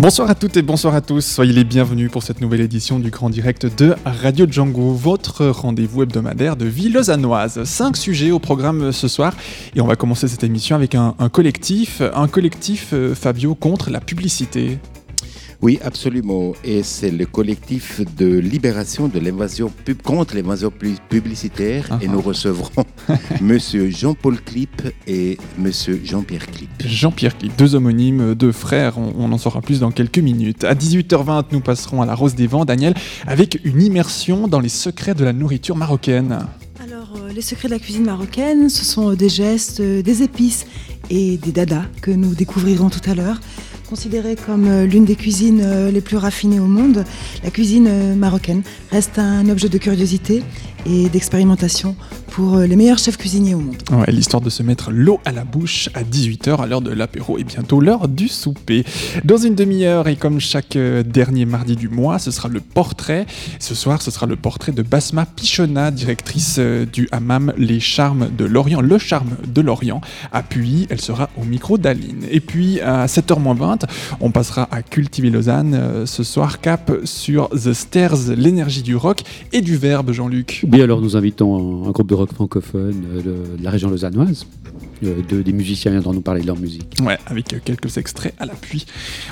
[0.00, 3.10] Bonsoir à toutes et bonsoir à tous, soyez les bienvenus pour cette nouvelle édition du
[3.10, 6.94] Grand Direct de Radio Django, votre rendez-vous hebdomadaire de vie.
[7.64, 9.34] Cinq sujets au programme ce soir
[9.74, 13.90] et on va commencer cette émission avec un, un collectif, un collectif euh, Fabio contre
[13.90, 14.78] la publicité.
[15.60, 16.52] Oui, absolument.
[16.62, 21.88] Et c'est le collectif de libération de l'invasion pub contre l'invasion pu- publicitaire.
[21.90, 22.12] Ah Et ah.
[22.12, 22.84] nous recevrons
[23.40, 26.70] Monsieur Jean-Paul Clip et Monsieur Jean-Pierre Clip.
[26.84, 30.62] Jean-Pierre Clip, deux homonymes, deux frères, on, on en saura plus dans quelques minutes.
[30.62, 32.94] À 18h20, nous passerons à la Rose des Vents, Daniel,
[33.26, 36.38] avec une immersion dans les secrets de la nourriture marocaine.
[36.80, 40.66] Alors, euh, les secrets de la cuisine marocaine, ce sont des gestes, euh, des épices
[41.10, 43.40] et des dadas que nous découvrirons tout à l'heure.
[43.88, 47.04] Considérée comme euh, l'une des cuisines euh, les plus raffinées au monde,
[47.42, 50.42] la cuisine euh, marocaine reste un objet de curiosité
[50.86, 51.96] et d'expérimentation
[52.28, 53.76] pour euh, les meilleurs chefs cuisiniers au monde.
[54.08, 57.44] L'histoire de se mettre l'eau à la bouche à 18h à l'heure de l'apéro et
[57.44, 58.84] bientôt l'heure du souper.
[59.24, 63.26] Dans une demi-heure et comme chaque euh, dernier mardi du mois, ce sera le portrait.
[63.58, 68.28] Ce soir, ce sera le portrait de Basma Pichona, directrice euh, du hammam Les Charmes
[68.36, 70.00] de Lorient, le charme de Lorient.
[70.32, 70.42] À
[70.90, 72.24] elle sera au micro d'Aline.
[72.30, 73.82] Et puis à 7h20,
[74.20, 76.04] on passera à Cultiver Lausanne.
[76.06, 80.64] Ce soir, cap sur The Stairs, l'énergie du rock et du verbe, Jean-Luc.
[80.70, 83.22] Oui, alors nous invitons un, groupe de rock francophone euh,
[83.56, 84.46] de la région lausannoise.
[85.02, 86.94] De- des musiciens viendront nous parler de leur musique.
[87.02, 88.86] Ouais, avec quelques extraits à l'appui.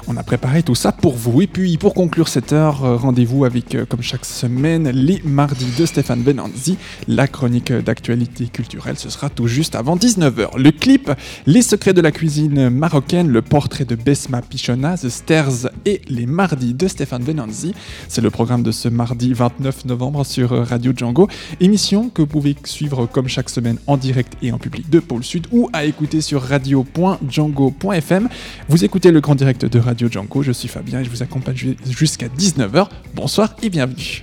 [0.06, 1.42] On a préparé tout ça pour vous.
[1.42, 5.66] Et puis, pour conclure cette heure, euh, rendez-vous avec, euh, comme chaque semaine, les mardis
[5.78, 6.76] de Stéphane Benanzi.
[7.08, 10.56] La chronique d'actualité culturelle, ce sera tout juste avant 19h.
[10.58, 11.10] Le clip,
[11.46, 16.26] les secrets de la cuisine marocaine, le portrait de Besma Pichona, The Stairs et les
[16.26, 17.74] mardis de Stéphane Benanzi.
[18.08, 21.28] C'est le programme de ce mardi 29 novembre sur Radio Django.
[21.60, 25.24] Émission que vous pouvez suivre comme chaque semaine en direct et en public de Pôle
[25.24, 28.28] Sud ou à écouter sur radio.django.fm.
[28.68, 31.56] Vous écoutez le grand direct de Radio Django, je suis Fabien et je vous accompagne
[31.56, 32.88] ju- jusqu'à 19h.
[33.14, 34.22] Bonsoir et bienvenue.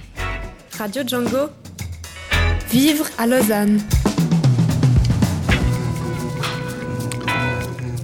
[0.78, 1.50] Radio Django,
[2.72, 3.80] vivre à Lausanne.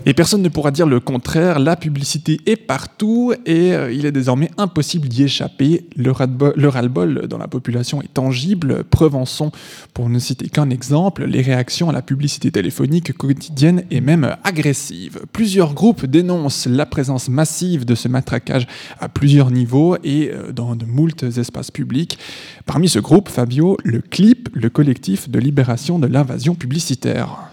[0.10, 4.12] Et personne ne pourra dire le contraire, la publicité est partout et euh, il est
[4.12, 5.86] désormais impossible d'y échapper.
[5.96, 8.84] Le ras-le-bol le ras-le-bol dans la population est tangible.
[8.86, 9.52] Preuve en sont,
[9.94, 15.20] pour ne citer qu'un exemple, les réactions à la publicité téléphonique quotidienne et même agressive.
[15.32, 18.66] Plusieurs groupes dénoncent la présence massive de ce matraquage
[19.00, 22.18] à plusieurs niveaux et euh, dans de moultes espaces publics.
[22.66, 27.52] Parmi ce groupe, Fabio, le CLIP, le collectif de libération de l'invasion publicitaire.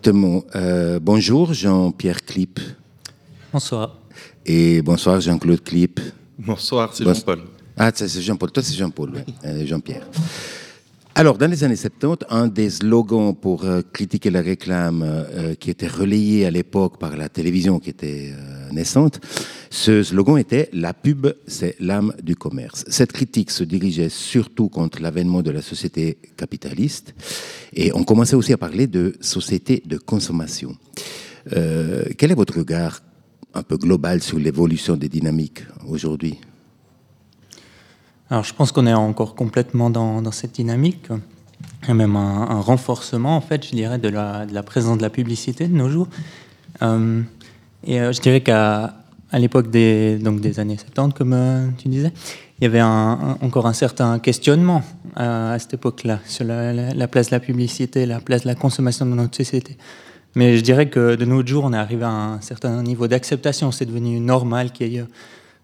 [0.00, 0.44] Exactement.
[0.54, 2.60] Euh, bonjour Jean-Pierre Clip.
[3.52, 3.96] Bonsoir.
[4.46, 5.98] Et bonsoir Jean-Claude Clip.
[6.38, 7.40] Bonsoir, c'est Bon- Jean-Paul.
[7.76, 8.52] Ah, c'est Jean-Paul.
[8.52, 9.24] Toi, c'est Jean-Paul, ouais.
[9.44, 10.06] Euh, Jean-Pierre.
[11.18, 15.68] Alors, dans les années 70, un des slogans pour euh, critiquer la réclame euh, qui
[15.68, 19.18] était relayé à l'époque par la télévision qui était euh, naissante,
[19.68, 22.84] ce slogan était La pub, c'est l'âme du commerce.
[22.86, 27.16] Cette critique se dirigeait surtout contre l'avènement de la société capitaliste
[27.72, 30.76] et on commençait aussi à parler de société de consommation.
[31.52, 33.02] Euh, quel est votre regard
[33.54, 36.38] un peu global sur l'évolution des dynamiques aujourd'hui?
[38.30, 41.08] Alors je pense qu'on est encore complètement dans, cette dynamique.
[41.88, 45.74] A même un, renforcement, en fait, je dirais, de la, présence de la publicité de
[45.74, 46.08] nos jours.
[46.82, 47.22] Euh,
[47.84, 48.94] et euh, je dirais qu'à
[49.32, 52.12] l'époque des, donc des années 70, comme euh, tu disais,
[52.60, 54.82] il y avait encore un certain questionnement
[55.14, 59.06] à cette époque-là sur la- la place de la publicité, la place de la consommation
[59.06, 59.78] dans notre société.
[60.34, 63.70] Mais je dirais que de nos jours, on est arrivé à un certain niveau d'acceptation.
[63.70, 65.04] C'est devenu normal qu'il y ait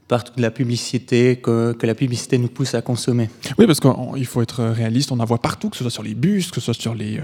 [0.06, 3.30] partout de la publicité, que, que la publicité nous pousse à consommer.
[3.58, 6.14] Oui, parce qu'il faut être réaliste, on en voit partout, que ce soit sur les
[6.14, 7.22] bus, que ce soit sur les, euh,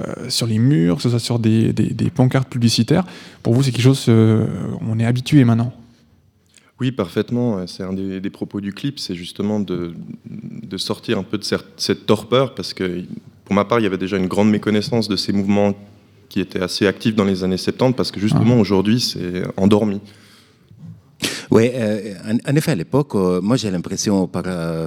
[0.00, 3.04] euh, sur les murs, que ce soit sur des, des- des pancartes publicitaires.
[3.42, 4.46] Pour vous, c'est quelque chose, euh,
[4.80, 5.72] on est habitué maintenant.
[6.80, 7.66] Oui, parfaitement.
[7.66, 9.92] C'est un des, des propos du clip, c'est justement de,
[10.26, 13.02] de sortir un peu de cette, cette torpeur, parce que
[13.44, 15.74] pour ma part, il y avait déjà une grande méconnaissance de ces mouvements
[16.28, 20.00] qui étaient assez actifs dans les années 70, parce que justement aujourd'hui, c'est endormi.
[21.50, 22.14] Oui, euh,
[22.46, 24.86] en, effet, à l'époque, euh, moi j'ai l'impression, par, euh,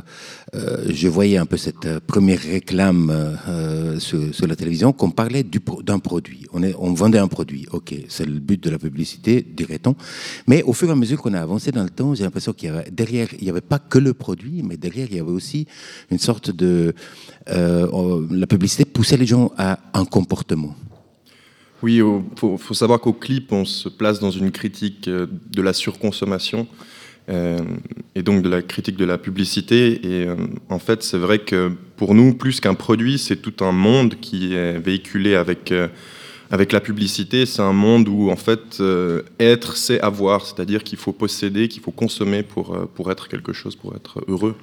[0.87, 3.37] je voyais un peu cette première réclame
[3.99, 5.43] sur, la télévision qu'on parlait
[5.83, 6.45] d'un produit.
[6.53, 9.95] On, est, on vendait un produit, ok, c'est le but de la publicité, dirait-on.
[10.47, 12.69] Mais au fur et à mesure qu'on a avancé dans le temps, j'ai l'impression qu'il
[12.69, 15.31] y avait derrière, il n'y avait pas que le produit, mais derrière il y avait
[15.31, 15.67] aussi
[16.11, 16.93] une sorte de,
[17.45, 20.75] la publicité poussait les gens à un comportement.
[21.83, 25.73] Oui, il faut, savoir qu'au clip, on se place dans une critique euh, de la
[25.73, 26.65] surconsommation
[27.27, 27.59] euh,
[28.15, 29.99] et donc de la critique de la publicité.
[30.05, 30.35] Et euh,
[30.69, 34.55] en fait, c'est vrai que pour nous, plus qu'un produit, c'est tout un monde qui
[34.55, 35.73] est véhiculé avec,
[36.51, 37.45] avec la publicité.
[37.45, 38.81] C'est un monde où, en fait,
[39.41, 40.45] être, c'est avoir.
[40.45, 44.55] C'est-à-dire qu'il faut posséder, qu'il faut consommer pour, pour être quelque chose, pour être heureux.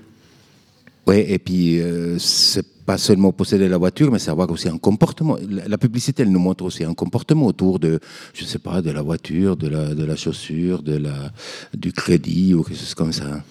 [1.07, 1.81] Oui, et puis
[2.19, 5.37] c'est pas seulement posséder la voiture, mais c'est avoir aussi un comportement.
[5.49, 8.01] La, publicité, elle nous montre aussi un comportement autour de,
[8.35, 11.31] je sais pas, de la voiture, de la, de la chaussure, de la,
[11.73, 13.45] du crédit ou quelque chose comme ça.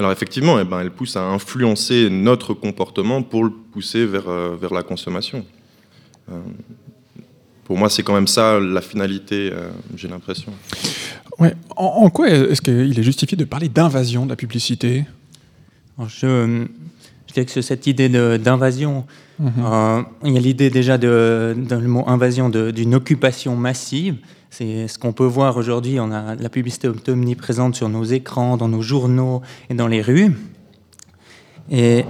[0.00, 4.56] Alors effectivement, eh ben, elle pousse à influencer notre comportement pour le pousser vers, euh,
[4.60, 5.44] vers la consommation.
[6.32, 6.40] Euh,
[7.62, 10.52] pour moi, c'est quand même ça la finalité, euh, j'ai l'impression.
[11.38, 11.54] Ouais.
[11.76, 15.04] En, en quoi est-ce qu'il est justifié de parler d'invasion de la publicité?
[15.96, 16.66] Alors, je,
[17.34, 18.08] dirais que cette idée
[18.38, 19.04] d'invasion,
[19.38, 19.50] Mhm.
[19.64, 24.16] euh, il y a l'idée déjà de, dans le mot invasion d'une occupation massive.
[24.50, 25.98] C'est ce qu'on peut voir aujourd'hui.
[25.98, 29.40] On a la publicité omniprésente sur nos écrans, dans nos journaux
[29.70, 30.32] et dans les rues.
[31.70, 32.04] Et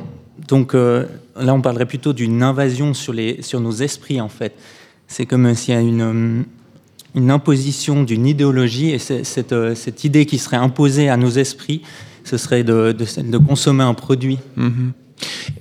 [0.49, 4.55] donc euh, là, on parlerait plutôt d'une invasion sur, les, sur nos esprits, en fait.
[5.07, 6.43] C'est comme s'il y a une, euh,
[7.15, 11.83] une imposition d'une idéologie, et cette, cette idée qui serait imposée à nos esprits,
[12.25, 14.39] ce serait de, de- de consommer un produit.
[14.57, 14.93] Mhm.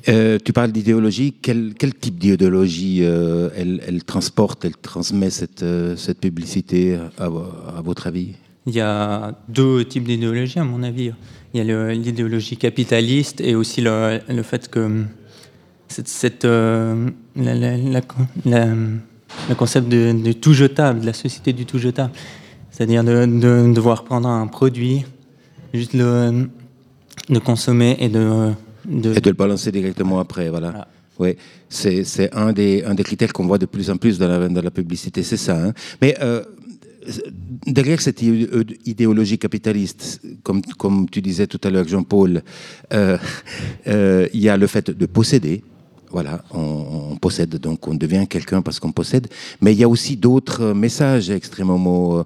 [0.10, 1.34] Euh, tu parles d'idéologie.
[1.42, 7.46] Quel, quel type d'idéologie euh, elle, transporte, elle transmet cette, euh, cette publicité, à, vo-
[7.78, 8.34] à votre avis?
[8.66, 11.12] Il y a deux types d'idéologie, à mon avis.
[11.54, 15.04] Il y a l'idéologie capitaliste et aussi le, le fait que
[15.90, 17.16] cette, le
[19.58, 22.14] concept de tout jetable, de la société du tout jetable,
[22.72, 25.04] c'est-à-dire de, de devoir prendre un produit,
[25.74, 26.48] juste le,
[27.30, 28.52] de consommer et de,
[28.86, 30.72] de- Et de le balancer directement après, voilà.
[30.72, 30.88] Voilà.
[31.20, 31.36] Oui,
[31.70, 34.48] c'est c'est un des, un des critères qu'on voit de plus en plus dans la,
[34.50, 35.56] dans la publicité, c'est ça.
[35.68, 35.74] hein.
[36.02, 36.42] Mais euh,
[37.68, 38.50] derrière cette idé-
[38.86, 42.42] idéologie capitaliste, comme, comme tu disais tout à l'heure, Jean-Paul,
[42.94, 43.18] euh,
[43.88, 45.64] euh, il y a le fait de posséder.
[46.12, 49.28] Voilà, on, on possède, donc on devient quelqu'un parce qu'on possède.
[49.62, 52.24] Mais il y a aussi d'autres messages extrêmement euh,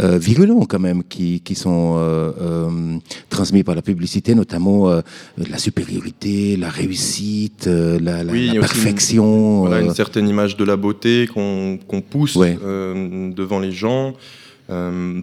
[0.00, 2.98] euh, virulents quand même qui, qui sont euh, euh,
[3.30, 4.88] transmis par la publicité, notamment
[5.36, 9.60] la supériorité, la réussite, la, Oui, aussi une- perfection.
[9.60, 11.78] Voilà, une certaine image de la beauté qu'on
[12.08, 12.56] pousse Ouais.
[12.62, 14.14] devant les gens.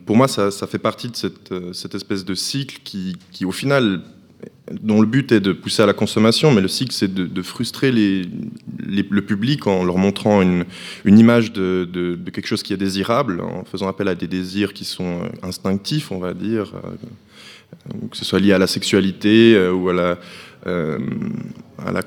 [0.06, 3.52] Pour moi, ça, ça fait partie de cette, cette espèce de cycle qui, qui, au
[3.52, 4.02] final,
[4.82, 7.92] dont le but est de pousser à la consommation, mais le cycle, c'est de, frustrer
[7.92, 10.66] le public en leur montrant une,
[11.06, 15.22] image de, quelque chose qui est désirable, en faisant appel à des désirs qui sont
[15.24, 19.90] euh, instinctifs, on va dire, euh, que ce soit lié à la sexualité euh, ou
[19.90, 20.18] à la,
[20.68, 21.00] euh,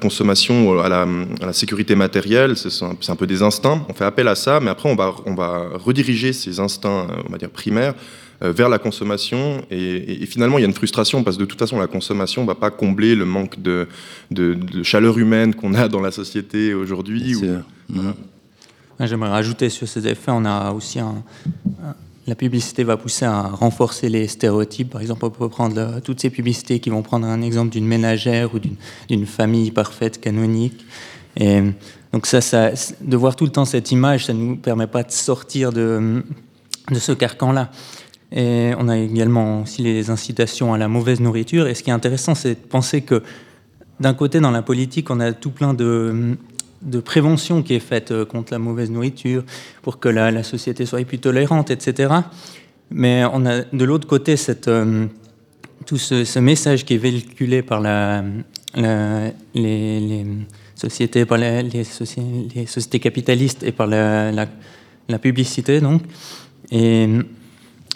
[0.00, 2.56] consommation, à la, à la sécurité matérielle.
[2.56, 3.84] C'est un, peu des instincts.
[3.88, 7.22] On fait appel à ça, mais après, on va, on va rediriger ces instincts, euh,
[7.26, 9.64] on va dire primaires, euh, vers la consommation.
[9.70, 11.86] Et, et- et finalement, il y a une frustration parce que de toute façon, la
[11.86, 13.86] consommation ne va pas combler le manque de,
[14.30, 17.34] de- de chaleur humaine qu'on a dans la société aujourd'hui.
[19.00, 21.22] J'aimerais rajouter sur ces effets, on a aussi un,
[21.82, 21.94] un-
[22.26, 24.88] la publicité va pousser à renforcer les stéréotypes.
[24.90, 27.86] Par exemple, on peut prendre euh, toutes ces publicités qui vont prendre un exemple d'une
[27.86, 28.76] ménagère ou d'une-
[29.08, 30.86] d'une famille parfaite, canonique.
[31.36, 31.60] Et
[32.12, 35.02] donc ça, ça, de voir tout le temps cette image, ça ne nous permet pas
[35.02, 36.22] de sortir de,
[36.90, 37.70] de ce carcan-là.
[38.34, 41.68] Et on a également aussi les incitations à la mauvaise nourriture.
[41.68, 43.22] Et ce qui est intéressant, c'est de penser que
[44.00, 46.36] d'un côté, dans la politique, on a tout plein de,
[46.82, 49.44] de prévention qui est faite euh, contre la mauvaise nourriture,
[49.82, 52.12] pour que la, société soit plus tolérante, etc.
[52.90, 54.34] Mais on a de l'autre côté
[54.66, 55.06] euh,
[55.86, 57.80] tout ce, message qui est véhiculé par
[59.54, 60.26] les,
[60.74, 66.02] sociétés, par les, soci- les sociétés capitalistes et par la publicité, donc.
[66.72, 67.08] Et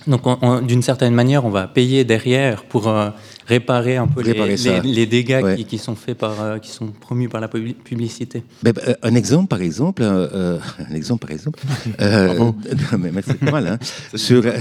[0.06, 3.10] donc, on- on- d'une certaine manière, on va payer derrière pour euh,
[3.46, 4.80] réparer un peu les- Réparer les, ça.
[4.80, 5.56] les dégâts Ouais.
[5.56, 8.42] qui, qui sont faits par, euh, qui sont promus par la publi- publicité.
[8.62, 10.58] Ben, ben, un exemple, par exemple, euh, euh,
[10.90, 11.58] un exemple, par exemple,
[12.00, 12.54] euh, non,
[12.98, 13.78] mais merci, voilà, hein.
[14.14, 14.52] sur, euh,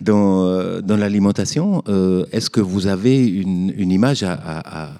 [0.00, 4.90] dans, euh, dans l'alimentation, euh, est-ce que vous avez une, une image à, à- à-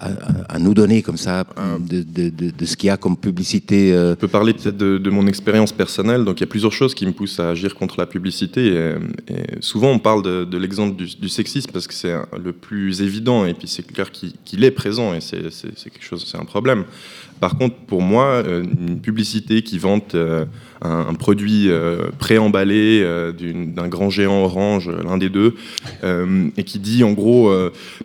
[0.00, 1.44] à, à nous donner comme ça
[1.78, 4.76] de, de, de, de ce qu'il y a comme publicité euh, Je peux parler peut-être
[4.76, 6.24] de, mon expérience personnelle.
[6.24, 8.66] Donc, il y a plusieurs choses qui me poussent à agir contre la publicité.
[8.66, 8.94] Et,
[9.32, 13.44] et souvent, on parle de, l'exemple du, du, sexisme parce que c'est le plus évident.
[13.44, 15.42] Et puis, c'est clair qu'il qu est présent et c'est
[15.90, 16.84] quelque chose, c'est un problème.
[17.40, 20.44] Par contre, pour moi, euh, une publicité qui vante euh,
[20.82, 23.04] un, un, produit euh, préemballé
[23.40, 25.54] d'un grand géant orange, l'un des deux,
[26.56, 27.52] et qui dit en gros,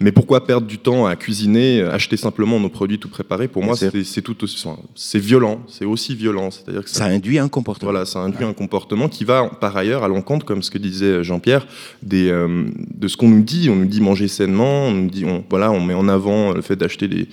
[0.01, 3.48] mais pourquoi perdre du temps à cuisiner, acheter simplement nos produits tout préparés?
[3.48, 4.63] Pour moi, c'est tout aussi,
[4.96, 6.51] c'est violent, c'est aussi violent.
[6.51, 7.91] C'est-à-dire que ça, ça, induit un comportement.
[7.91, 11.24] Voilà, ça induit un comportement qui va par ailleurs à l'encontre, comme ce que disait
[11.24, 11.67] Jean-Pierre,
[12.03, 13.70] des, de ce qu'on nous dit.
[13.70, 16.62] On nous dit manger sainement, on nous dit, on, voilà, on met en avant le
[16.62, 17.27] fait d'acheter des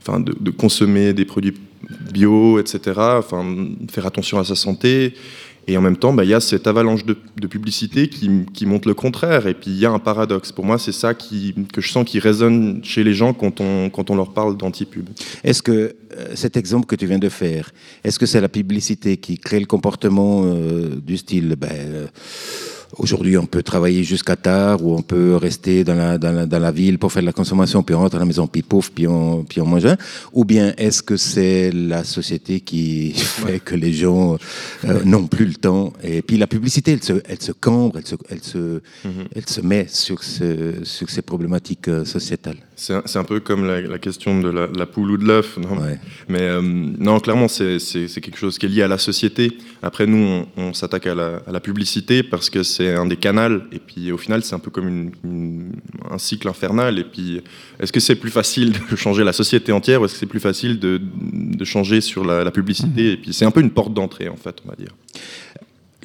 [0.00, 1.54] enfin, de, de, consommer des produits
[2.12, 3.44] bio, etc., enfin,
[3.90, 5.14] faire attention à sa santé.
[5.66, 8.88] Et en même temps, bah, il y a cette avalanche de, publicité qui, qui, montre
[8.88, 9.46] le contraire.
[9.46, 10.52] Et puis il y a un paradoxe.
[10.52, 14.10] Pour moi, c'est ça que je sens qui résonne chez les gens quand on, quand
[14.10, 15.08] on leur parle d'anti-pub.
[15.42, 17.70] Est-ce que euh, cet exemple que tu viens de faire,
[18.02, 22.06] est-ce que c'est la publicité qui crée le comportement euh, du style ben, euh,
[22.98, 26.58] Aujourd'hui, on peut travailler jusqu'à tard ou on peut rester dans la, dans, la, dans
[26.58, 28.90] la, ville pour faire de la consommation, puis on rentre à la maison, puis pouf,
[28.90, 29.96] puis on, puis on mange un.
[30.32, 34.36] Ou bien est-ce que c'est la société qui fait que les gens
[34.84, 35.92] euh, n'ont plus le temps?
[36.02, 39.26] Et puis la publicité, elle se, elle se cambre, elle se, elle se, mm -hmm.
[39.34, 42.58] elle se met sur, ce, sur ces problématiques euh, sociétales.
[42.76, 45.58] C'est un, peu comme la, la, question de la, la poule ou de l'œuf.
[45.58, 45.98] Ouais.
[46.28, 49.56] Mais euh, non, clairement, c'est quelque chose qui est lié à la société.
[49.82, 53.60] Après, nous, on, on s'attaque à, à la, publicité parce que c'est un des canaux.
[53.70, 55.72] Et puis, au final, c'est un peu comme une, une,
[56.10, 56.98] un cycle infernal.
[56.98, 57.42] Et puis,
[57.78, 60.40] est-ce que c'est plus facile de changer la société entière ou est-ce que c'est plus
[60.40, 63.04] facile de, de, changer sur la, la publicité?
[63.04, 63.12] Mmh.
[63.12, 64.94] Et puis, c'est un peu une porte d'entrée, en fait, on va dire.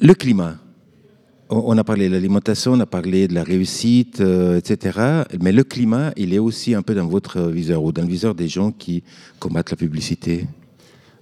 [0.00, 0.56] Le climat
[1.50, 5.24] on a parlé de l'alimentation, on a parlé de la réussite, euh, etc.
[5.40, 8.34] Mais le climat, il est aussi un peu dans votre viseur ou dans le viseur
[8.34, 9.02] des gens qui
[9.38, 10.46] combattent la publicité.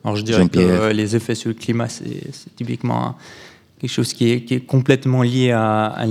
[0.05, 3.17] Alors je dirais que euh, les effets sur le climat, c'est typiquement
[3.81, 6.05] quelque chose qui est, qui est complètement lié à, à,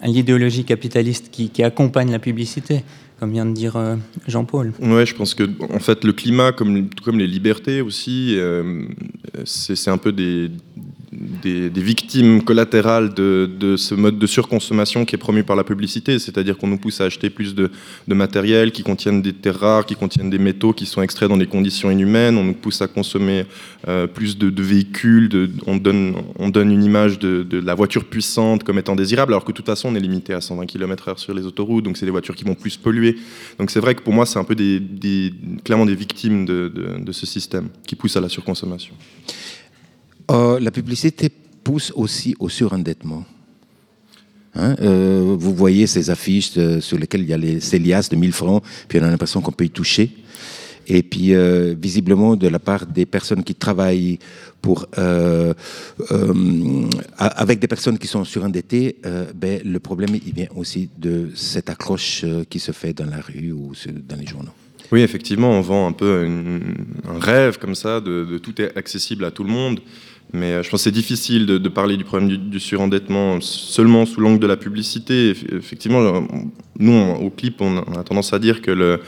[0.00, 2.82] à l'idéologie capitaliste qui, qui, accompagne la publicité,
[3.18, 4.72] comme vient de dire euh, Jean-Paul.
[4.80, 8.84] Ouais, je pense que en fait le climat, comme, comme les libertés aussi, euh,
[9.44, 10.50] c'est un peu des
[11.42, 16.56] des, victimes collatérales de, ce mode de surconsommation qui est promu par la publicité, c'est-à-dire
[16.58, 17.70] qu'on nous pousse à acheter plus de,
[18.08, 21.46] matériel qui contiennent des terres rares, qui contiennent des métaux qui sont extraits dans des
[21.46, 23.44] conditions inhumaines, on nous pousse à consommer
[23.88, 28.78] euh, plus de, véhicules, on, donne, on donne une image de, la voiture puissante comme
[28.78, 31.46] étant désirable, alors que de toute façon on est limité à 120 km/h sur les
[31.46, 33.16] autoroutes, donc c'est des voitures qui vont plus polluer.
[33.58, 34.54] Donc c'est vrai que pour moi c'est un peu
[35.64, 38.94] clairement des victimes de, ce système qui pousse à la surconsommation.
[40.30, 41.30] Euh, la publicité
[41.62, 43.24] pousse aussi au surendettement.
[44.54, 48.16] Hein euh, vous voyez ces affiches euh, sur lesquelles il y a les, ces de
[48.16, 50.10] 1000 francs, puis on a l'impression qu'on peut y toucher.
[50.88, 51.34] Et puis,
[51.74, 54.20] visiblement, de la part des personnes qui travaillent
[57.18, 58.98] avec des personnes qui sont surendettées,
[59.34, 63.50] ben, le problème, il vient aussi de cette accroche qui se fait dans la rue
[63.50, 63.72] ou
[64.08, 64.52] dans les journaux.
[64.92, 66.24] Oui, effectivement, on vend un peu
[67.08, 69.80] un rêve comme ça, de, de, tout est accessible à tout le monde.
[70.32, 74.20] Mais euh, je pense que c'est difficile de, parler du problème du, surendettement seulement sous
[74.20, 75.30] l'angle de la publicité.
[75.52, 76.26] Effectivement,
[76.78, 79.00] nous, on, au clip, on a tendance à dire que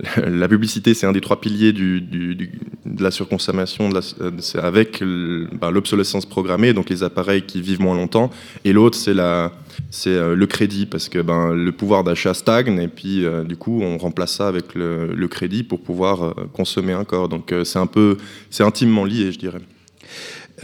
[0.16, 6.26] la publicité, c'est un des trois piliers de la surconsommation, de la, avec ben, l'obsolescence
[6.26, 8.30] programmée, donc les appareils qui vivent moins longtemps.
[8.64, 13.24] Et l'autre, c'est euh, le crédit, parce que ben, le pouvoir d'achat stagne, et puis
[13.24, 17.28] euh, du coup, on remplace ça avec le, le crédit pour pouvoir euh, consommer encore.
[17.28, 18.16] Donc euh, c'est un peu,
[18.50, 19.60] c'est intimement lié, je dirais.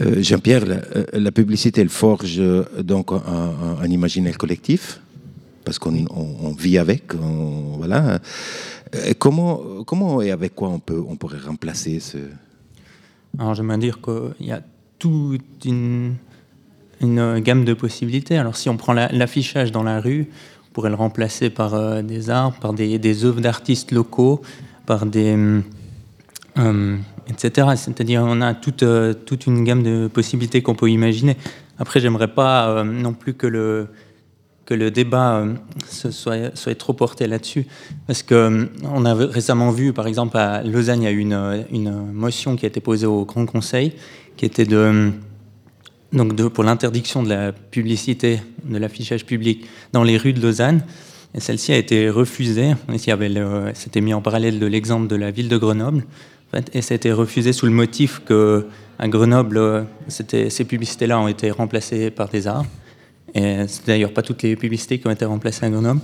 [0.01, 2.41] Euh, Jean-Pierre, la, euh, la, publicité, elle forge
[2.79, 5.01] donc un, imaginaire collectif,
[5.65, 8.19] parce qu'on on, on vit avec, voilà.
[8.95, 12.17] Euh, comment, et avec quoi on, peut, on pourrait remplacer ce...
[13.37, 14.61] Alors j'aimerais dire qu'il y a
[14.99, 16.15] toute une,
[17.01, 18.37] gamme de possibilités.
[18.37, 20.27] Alors si on prend l'affichage la, dans la rue,
[20.69, 24.41] on pourrait le remplacer par euh, des arbres, par des, œuvres d'artistes locaux,
[24.85, 25.61] par des...
[26.57, 26.97] Euh,
[27.29, 27.69] etc.
[27.75, 31.37] C'est-à-dire on a toute, euh, toute une gamme de possibilités qu'on peut imaginer.
[31.79, 33.87] Après, j'aimerais pas euh, non plus que le,
[34.65, 35.53] que débat euh,
[36.11, 37.67] soit, trop porté là-dessus.
[38.07, 42.11] Parce qu'on on a récemment vu, par exemple, à Lausanne, il y a eu une,
[42.13, 43.93] motion qui a été posée au Grand Conseil,
[44.35, 50.33] qui était donc de, pour l'interdiction de la publicité, de l'affichage public dans les rues
[50.33, 50.81] de Lausanne.
[51.35, 52.73] Et celle-ci a été refusée.
[53.73, 56.03] C'était mis en parallèle de l'exemple de la ville de Grenoble.
[56.73, 58.65] Et ça a été refusé sous le motif que
[58.99, 62.65] à Grenoble, ces publicités-là ont été remplacées par des arts.
[63.35, 66.01] Et c'est d'ailleurs pas toutes les publicités qui ont été remplacées à Grenoble.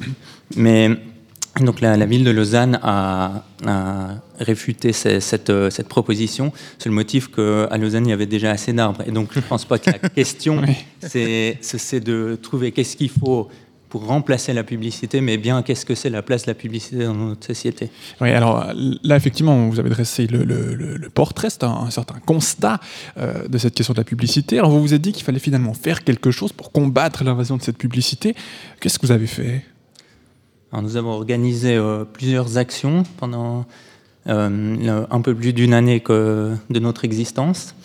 [0.56, 0.90] Mais
[1.62, 4.08] donc la, la ville de Lausanne a, a
[4.40, 8.74] réfuté cette, euh, cette proposition sur le motif qu'à Lausanne, il y avait déjà assez
[8.74, 9.04] d'arbres.
[9.08, 10.76] Et donc je ne pense pas que la question, Oui.
[11.02, 13.50] c'est de trouver qu'est-ce qu'il faut
[13.94, 17.14] pour remplacer la publicité, mais bien qu'est-ce que c'est la place de la publicité dans
[17.14, 17.92] notre société.
[18.22, 18.66] Oui, alors
[19.04, 22.80] là, effectivement, vous avez dressé le, le- le- le portrait, c'est un, un certain constat
[23.18, 24.58] euh, de cette question de la publicité.
[24.58, 27.62] Alors, vous vous êtes dit qu'il fallait finalement faire quelque chose pour combattre l'invasion de
[27.62, 28.34] cette publicité.
[28.80, 29.64] Qu'est-ce que vous avez fait?
[30.72, 33.68] Alors, nous avons organisé euh, plusieurs actions pendant
[34.26, 37.76] euh, un peu plus d'une année que de notre existence.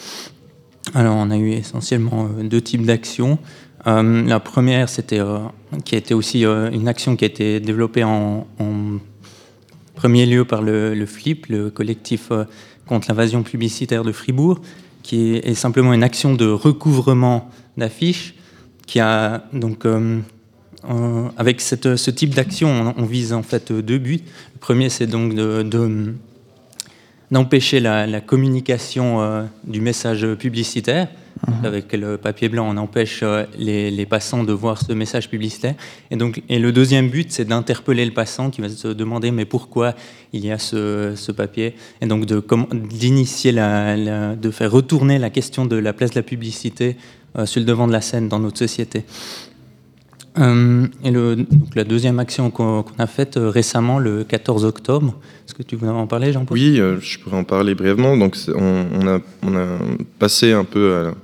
[0.95, 3.39] Alors, on a eu essentiellement euh, deux types d'actions.
[3.87, 5.39] Euh, la première, c'était euh,
[5.85, 8.47] qui a été aussi euh, une action qui a été développée en,
[9.95, 12.31] premier lieu par le, FLIP, le collectif
[12.87, 14.61] contre l'invasion publicitaire de Fribourg,
[15.03, 18.35] qui est, simplement une action de recouvrement d'affiches
[18.87, 19.85] qui a donc
[21.37, 24.21] avec cette- ce type d'action, on, vise en fait deux buts.
[24.55, 26.15] Le premier, c'est donc de-
[27.31, 31.09] d'empêcher la, la communication euh, du message publicitaire.
[31.47, 35.31] Donc, Avec le papier blanc, on empêche euh, les, les passants de voir ce message
[35.31, 35.75] publicitaire.
[36.11, 39.45] Et, donc, et le deuxième but, c'est d'interpeller le passant qui va se demander mais
[39.45, 39.95] pourquoi
[40.33, 41.75] il y a ce, ce papier?
[42.01, 46.25] Et donc d'initier, la, la- de faire retourner la question de la place de la
[46.25, 46.97] publicité
[47.37, 49.05] euh, sur le devant de la scène dans notre société.
[50.39, 55.15] Euh, et donc la deuxième action qu'on a faite euh, récemment, le 14 octobre,
[55.47, 56.57] est-ce que tu voulais en parler, Jean-Paul?
[56.57, 58.17] Oui, euh, je pourrais en parler brièvement.
[58.17, 59.79] Donc, on a, on a
[60.19, 61.15] passé un peu à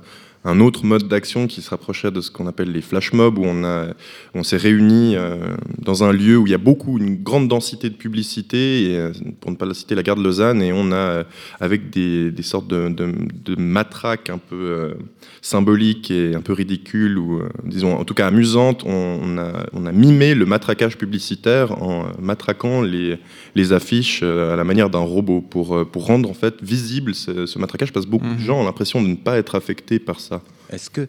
[0.45, 3.43] un autre mode d'action qui se rapprochait de ce qu'on appelle les flash mobs, où
[3.43, 3.87] on, a,
[4.35, 5.37] on s'est réunis euh,
[5.79, 9.11] dans un lieu où il y a beaucoup, une grande densité de publicité, et, euh,
[9.41, 11.23] pour ne pas la citer, la gare de Lausanne, et on a, euh,
[11.59, 13.11] avec des, des sortes de, de,
[13.43, 14.93] de matraques un peu
[15.41, 19.85] symboliques et un peu ridicules, ou disons en tout cas amusantes, on, on a, on
[19.87, 23.17] a mimé le matraquage publicitaire en matraquant les,
[23.55, 27.57] les affiches à la manière d'un robot pour, pour rendre en fait visible ce, ce
[27.59, 30.34] matraquage parce que beaucoup de gens ont l'impression de ne pas être affectés par ça.
[30.69, 31.07] Est-ce que,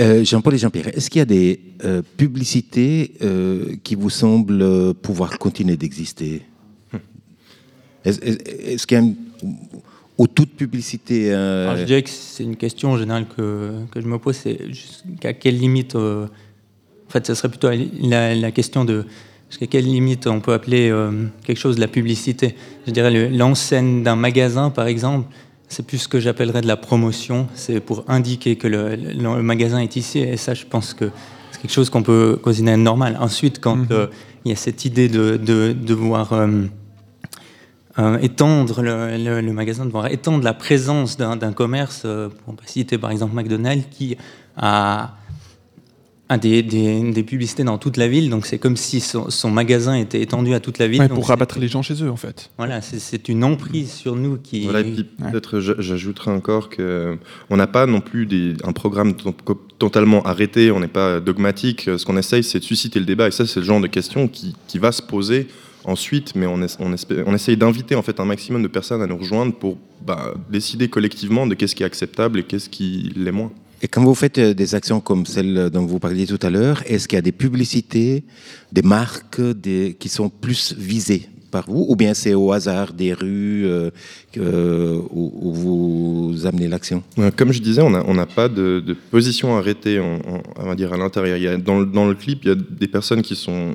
[0.00, 4.94] euh, Jean-Paul et Jean-Pierre, est-ce qu'il y a des euh, publicités euh, qui vous semblent
[4.94, 6.42] pouvoir continuer d'exister?
[8.04, 9.14] Est-ce est, est-ce qu'il y a une,
[10.18, 14.00] ou toute publicité euh, Alors, je dirais que c'est une question en général que, que
[14.00, 17.70] je me pose, c'est jusqu'à quelle limite, euh, en fait, ce serait plutôt
[18.02, 19.04] la, la question de
[19.48, 22.54] jusqu'à quelle limite on peut appeler euh, quelque chose de la publicité.
[22.86, 25.26] Je dirais le- l'enseigne d'un magasin, par exemple,
[25.70, 29.42] c'est plus ce que j'appellerais de la promotion, c'est pour indiquer que le, le- le
[29.42, 31.06] magasin est ici, et ça, je pense que
[31.52, 33.16] c'est quelque chose qu'on peut considérer normal.
[33.20, 34.08] Ensuite, quand euh,
[34.44, 36.32] il y a cette idée de, de, de voir...
[36.34, 36.66] euh,
[37.98, 42.06] euh, étendre le, magasin, de voir étendre la présence d'un commerce,
[42.44, 44.16] pour citer par exemple McDonald's, qui
[44.56, 45.16] a,
[46.38, 48.30] des, des- des publicités dans toute la ville.
[48.30, 51.00] Donc c'est comme si son, son magasin était étendu à toute la ville.
[51.00, 52.50] Ouais, Pour rabattre les gens chez eux, en fait.
[52.58, 54.62] Voilà, c'est- une emprise sur nous qui.
[54.64, 57.16] Voilà, et puis peut-être j'a- j'ajouterai encore que
[57.50, 59.14] on n'a pas non plus des- un programme
[59.78, 61.82] totalement arrêté, on n'est pas dogmatique.
[61.96, 64.28] Ce qu'on essaye, c'est de susciter le débat, et ça, c'est le genre de question
[64.28, 65.46] qui, qui va se poser
[65.84, 69.00] ensuite, mais on, es- on, espère- on essaye d'inviter en fait un maximum de personnes
[69.02, 73.12] à nous rejoindre pour bah, décider collectivement de qu'est-ce qui est acceptable et qu'est-ce qui
[73.16, 73.50] l'est moins.
[73.82, 76.82] Et quand vous faites euh, des actions comme celle dont vous parliez tout à l'heure,
[76.86, 78.24] est-ce qu'il y a des publicités,
[78.72, 79.40] des marques
[79.98, 83.90] qui sont plus visées par vous Ou bien c'est au hasard des rues euh,
[84.32, 87.02] que- où, vous amenez l'action?
[87.18, 91.58] Euh, Comme je disais, on n'a pas de, position arrêtée on dire, à l'intérieur.
[91.58, 93.74] Dans, le- clip, il y a des personnes qui sont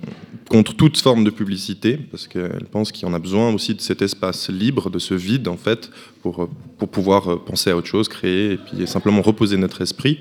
[0.49, 3.81] contre toute forme de publicité, parce qu'elles pensent qu'il y en a besoin aussi de
[3.81, 5.89] cet espace libre, de ce vide, en fait,
[6.21, 9.81] pour, euh, pour pouvoir euh, penser à autre chose, créer, et puis simplement reposer notre
[9.81, 10.19] esprit.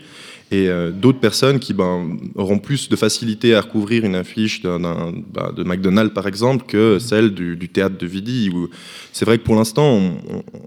[0.51, 4.79] Et euh, d'autres personnes qui ben, auront plus de facilité à recouvrir une affiche d'un-
[4.79, 8.51] d'un- bah, de McDonald's, par exemple, que celle du, du théâtre de Vidi.
[8.55, 8.69] Où
[9.13, 10.01] c'est vrai que pour l'instant,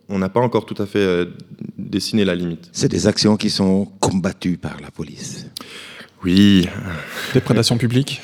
[0.10, 1.26] on- n'a pas encore tout à fait euh,
[1.78, 2.70] dessiné la limite.
[2.74, 5.48] C'est des actions qui sont combattues par la police.
[6.26, 6.68] Oui.
[7.34, 8.22] Déprédation publique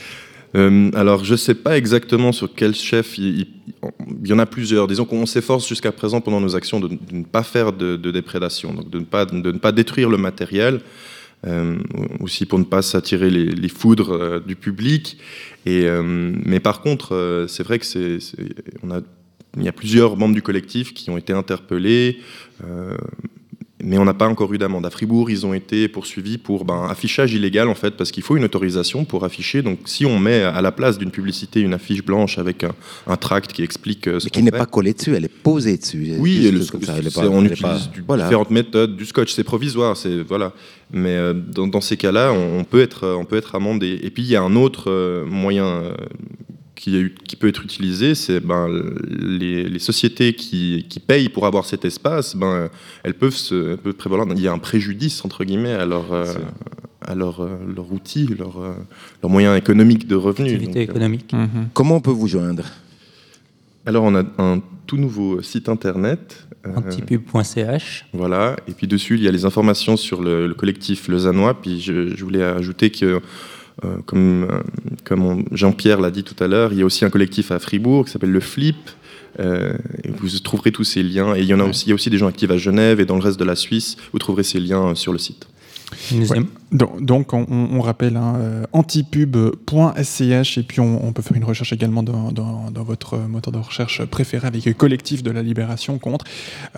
[0.55, 3.17] Euh, alors, je ne sais pas exactement sur quel chef.
[3.17, 3.47] Il, il-
[4.23, 4.87] il y en a plusieurs.
[4.87, 8.11] Disons qu'on s'efforce jusqu'à présent pendant nos actions de, de ne pas faire de, de
[8.11, 10.79] déprédation, donc de ne pas, de ne pas détruire le matériel, euh,
[12.19, 15.17] aussi pour ne pas s'attirer les, les foudres euh, du public.
[15.65, 18.19] Et, euh, mais par contre, euh, c'est vrai que c'est-
[18.83, 19.01] on a,
[19.57, 22.19] il y a plusieurs membres du collectif qui ont été interpellés.
[22.63, 22.95] euh,
[23.83, 24.85] mais on n'a pas encore eu d'amende.
[24.85, 28.37] À Fribourg, ils ont été poursuivis pour ben, affichage illégal, en fait, parce qu'il faut
[28.37, 29.61] une autorisation pour afficher.
[29.61, 32.71] Donc, si on met à la place d'une publicité une affiche blanche avec un,
[33.07, 35.77] un tract qui explique euh, ce Mais qui n'est pas collée dessus, elle est posée
[35.77, 36.13] dessus.
[36.17, 38.23] oui, comme ça, elle est c'est- pas- on elle utilise pas- du- voilà.
[38.23, 40.53] différentes méthodes, du scotch, c'est provisoire, c'est voilà.
[40.91, 43.99] Mais euh, dans, dans ces cas-là, on, on peut être, on peut être amendé.
[44.03, 45.93] Et puis il y a un autre euh, moyen euh,
[46.83, 48.67] qui, peut être utilisé, c'est ben,
[49.09, 52.69] les, les sociétés qui, qui payent pour avoir cet espace, ben,
[53.03, 54.27] elles peuvent se elles peuvent prévaloir.
[54.35, 56.25] Il y a un préjudice, entre guillemets, à leur, euh,
[57.01, 58.73] à leur, euh, leur outil, leur, euh,
[59.21, 60.59] leur moyen économique de revenus.
[60.75, 61.31] Euh, économique.
[61.31, 61.69] Mhm.
[61.73, 62.65] Comment on peut vous joindre?
[63.85, 66.45] Alors, on a un tout nouveau site internet.
[66.65, 68.05] euh, Antipub.ch.
[68.13, 71.53] Voilà, et puis dessus, il y a les informations sur le, le collectif lausannois.
[71.61, 73.19] Puis je, je voulais ajouter que, euh,
[74.05, 74.59] comme, euh,
[75.03, 78.05] comme Jean-Pierre l'a dit tout à l'heure, il y a aussi un collectif à Fribourg
[78.05, 78.77] qui s'appelle le Flip.
[79.39, 79.73] Euh,
[80.05, 81.35] vous trouverez tous ces liens.
[81.35, 82.99] Et il y, en a aussi, il y a aussi des gens actifs à Genève
[82.99, 83.97] et dans le reste de la Suisse.
[84.11, 85.47] Vous trouverez ces liens euh, sur le site.
[86.11, 86.39] Ouais.
[86.71, 91.71] Donc, donc, on, rappelle hein, euh, antipub.sch et puis on, on peut faire une recherche
[91.73, 95.99] également dans, dans- dans votre moteur de recherche préféré avec le collectif de la libération
[95.99, 96.25] contre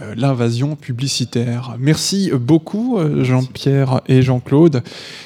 [0.01, 1.75] euh, l'invasion publicitaire.
[1.80, 4.84] Merci beaucoup euh, Jean-Pierre et Jean-Claude,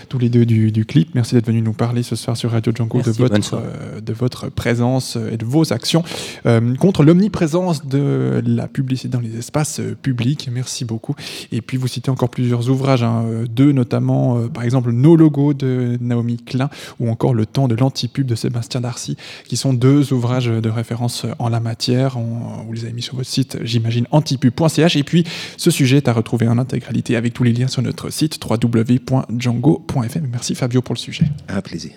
[0.08, 1.16] tous les deux du, du clip.
[1.16, 4.14] Merci d'être venus nous parler ce soir sur Radio Django de Merci, votre, euh, de
[4.14, 6.04] votre présence et de vos actions
[6.46, 10.50] euh, contre l'omniprésence de la publicité dans les espaces publics.
[10.54, 11.16] Merci beaucoup.
[11.52, 15.54] Et puis vous citez encore plusieurs ouvrages, hein, deux notamment, euh, par exemple Nos logos
[15.54, 19.16] de Naomi Klein ou encore Le temps de l'antipub de Sébastien Darcy,
[19.48, 22.18] qui sont deux ouvrages de référence en la matière.
[22.18, 24.96] On, vous les avez mis sur votre site, j'imagine, antipub.ch.
[24.96, 25.24] Et puis
[25.58, 30.28] ce sujet est à retrouver en intégralité avec tous les liens sur notre site www.django.fm.
[30.32, 31.26] Merci Fabio pour le sujet.
[31.48, 31.94] Un plaisir.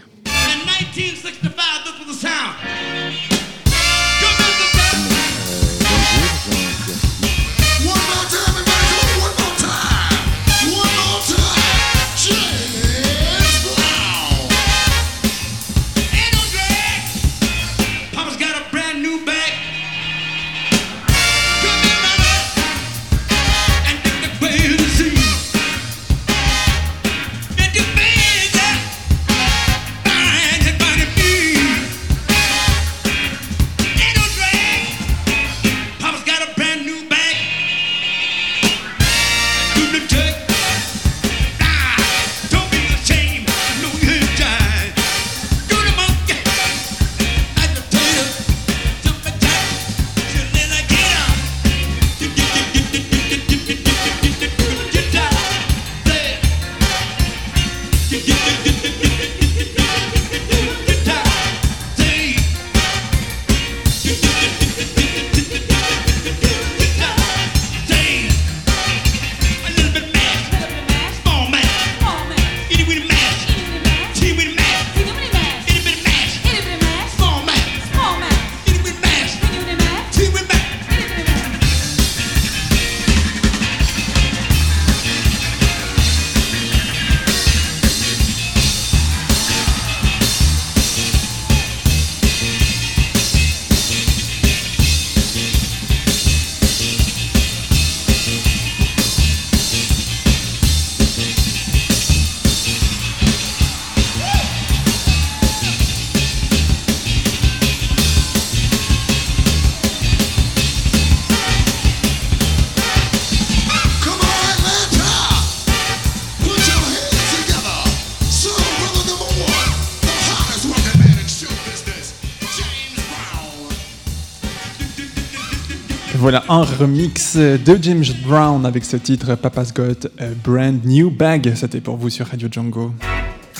[126.23, 131.53] Voilà un remix de James Brown avec ce titre Papa's Got a Brand New Bag.
[131.57, 132.93] C'était pour vous sur Radio Django.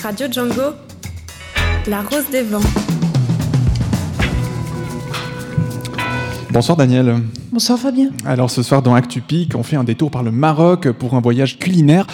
[0.01, 0.71] Radio Django,
[1.87, 2.61] la rose des vents.
[6.53, 7.15] Bonsoir Daniel.
[7.51, 8.11] Bonsoir Fabien.
[8.25, 11.57] Alors ce soir dans ActuPic, on fait un détour par le Maroc pour un voyage
[11.57, 12.05] culinaire.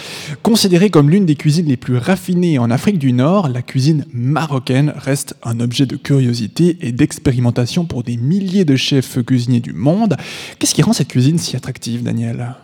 [0.42, 4.94] Considéré comme l'une des cuisines les plus raffinées en Afrique du Nord, la cuisine marocaine
[4.96, 10.16] reste un objet de curiosité et d'expérimentation pour des milliers de chefs cuisiniers du monde.
[10.58, 12.54] Qu'est-ce qui rend cette cuisine si attractive, Daniel?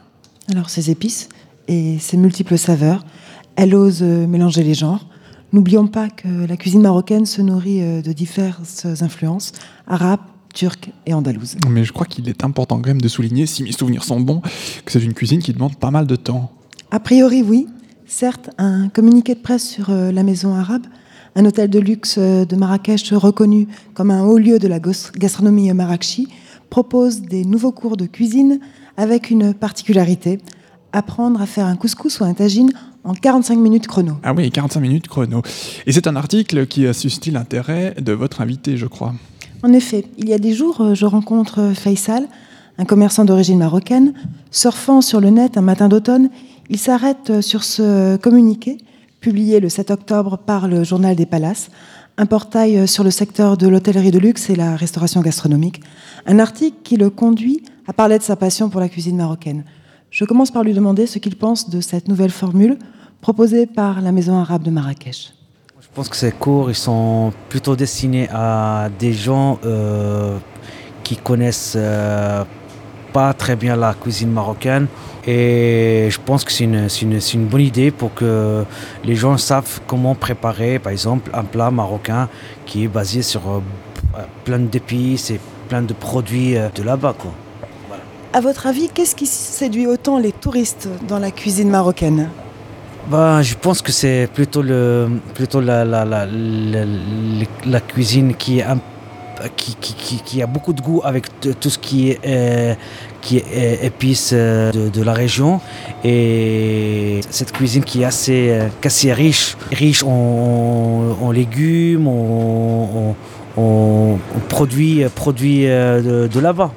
[0.51, 1.29] Alors, ces épices
[1.69, 3.05] et ces multiples saveurs,
[3.55, 5.11] elle ose euh, mélanger les genres.
[5.53, 9.53] N'oublions pas que la cuisine marocaine se nourrit euh, de diverses influences
[9.87, 10.21] arabes,
[10.57, 11.57] turques et andalouses.
[11.69, 14.41] Mais je crois qu'il est important quand même de souligner, si mes souvenirs sont bons,
[14.85, 16.51] que c'est une cuisine qui demande pas mal de temps.
[16.91, 17.69] A priori, oui.
[18.07, 20.87] Certes, un communiqué de presse sur euh, la maison arabe,
[21.35, 25.73] un hôtel de luxe euh, de Marrakech reconnu comme un haut lieu de la gastronomie
[25.73, 26.29] marrakchi,
[26.71, 28.61] propose des nouveaux cours de cuisine
[28.97, 30.39] avec une particularité
[30.93, 32.73] apprendre à faire un couscous ou un tagine
[33.05, 34.15] en 45 minutes chrono.
[34.23, 35.43] Ah oui, 45 minutes chrono.
[35.87, 39.15] Et c'est un article qui a suscité l'intérêt de votre invité, je crois.
[39.63, 42.29] En effet, il y a des jours, euh, je rencontre euh, Faisal,
[42.79, 44.13] un commerçant d'origine marocaine.
[44.51, 46.31] Surfant sur le net un matin d'automne,
[46.69, 48.79] il s'arrête euh, sur ce communiqué,
[49.21, 51.71] publié le 7 octobre par le Journal des Palaces,
[52.19, 55.81] un portail sur le secteur de l'hôtellerie de luxe et la restauration gastronomique.
[56.27, 59.65] Un article qui le conduit à parler de sa passion pour la cuisine marocaine.
[60.11, 62.79] Je commence par lui demander ce qu'il pense de cette nouvelle formule
[63.21, 65.36] proposée par la Maison arabe de Marrakech.
[65.97, 70.37] Je pense que ces cours ils sont plutôt destinés à des gens euh,
[71.03, 72.45] qui connaissent euh,
[73.15, 74.89] pas très bien la cuisine marocaine.
[75.27, 78.63] Et je pense que c'est une, une- une bonne idée pour que
[79.05, 82.29] les gens savent comment préparer, par exemple, un plat marocain
[82.67, 83.61] qui est basé sur euh,
[84.45, 87.15] plein d'épices et plein de produits euh, de là-bas.
[87.19, 87.33] quoi.
[88.35, 92.29] À votre avis, qu'est-ce qui séduit autant les touristes dans la cuisine marocaine?
[93.09, 96.27] Ben, je pense que c'est plutôt, le, plutôt la, la, la,
[97.65, 98.65] la, cuisine qui, est
[99.55, 101.27] qui, qui, qui, a beaucoup de goût avec
[101.61, 102.75] tout ce qui est, euh,
[103.21, 105.61] qui est euh, épices euh, de, la région.
[106.03, 113.15] Et cette cuisine qui est assez, assez riche, riche en, en légumes, en,
[113.57, 116.73] en- produits, produits de, de là-bas.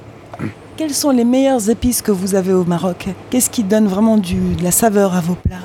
[0.77, 3.07] Quelles sont les meilleures épices que vous avez au Maroc?
[3.31, 5.57] Qu'est-ce qui donne vraiment du, de la saveur à vos plats?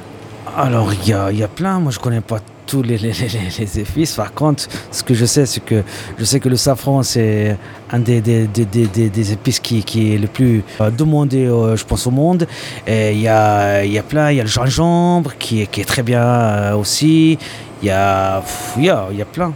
[0.57, 1.81] Alors, il y a, y a plein.
[1.81, 4.15] Moi, je connais pas tous les, les, les- les épices.
[4.15, 5.83] Par contre, ce que je sais, c'est que
[6.19, 7.57] je sais que le safran, c'est
[7.91, 11.85] un des, des, des, des- épices qui, qui est le plus euh, demandé, euh, je
[11.85, 12.47] pense, au monde.
[12.87, 14.31] Et il y a, y a plein.
[14.31, 17.37] Il y a le gingembre qui est, qui est très bien euh, aussi.
[17.83, 18.43] Il y a,
[18.77, 19.53] il y a, y a plein.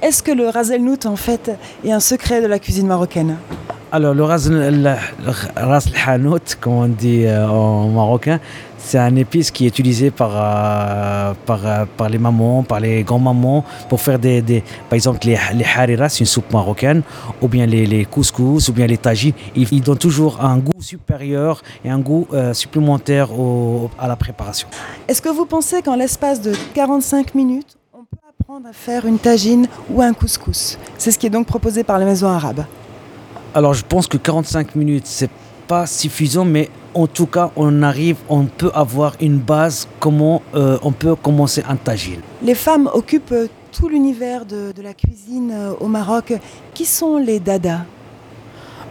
[0.00, 1.50] Est-ce que le ras el nout, en fait,
[1.84, 3.36] est un secret de la cuisine marocaine?
[3.90, 4.94] Alors, le ras, le, le
[5.56, 8.38] ras el hanout, comme on dit euh, en marocain,
[8.86, 13.02] c'est un épice qui est utilisé par, euh, par, euh, par les mamans, par les
[13.02, 17.02] grands-mamans, pour faire des, des- Par exemple, les, les harira, c'est une soupe marocaine,
[17.42, 19.32] ou bien les, les couscous, ou bien les tagines.
[19.56, 24.14] Ils, ils donnent toujours un goût supérieur et un goût euh, supplémentaire au- à la
[24.14, 24.68] préparation.
[25.08, 29.18] Est-ce que vous pensez qu'en l'espace de 45 minutes, on peut apprendre à faire une
[29.18, 30.78] tagine ou un couscous?
[30.96, 32.64] C'est ce qui est donc proposé par les maisons arabes.
[33.52, 35.30] Alors je pense que 45 minutes, c'est
[35.66, 40.78] pas suffisant, mais en tout cas, on arrive, on peut avoir une base, comment euh,
[40.82, 42.20] on peut commencer un tagine.
[42.42, 43.34] Les femmes occupent
[43.72, 46.32] tout l'univers de, de la cuisine euh, au Maroc.
[46.74, 47.82] Qui sont les dadas?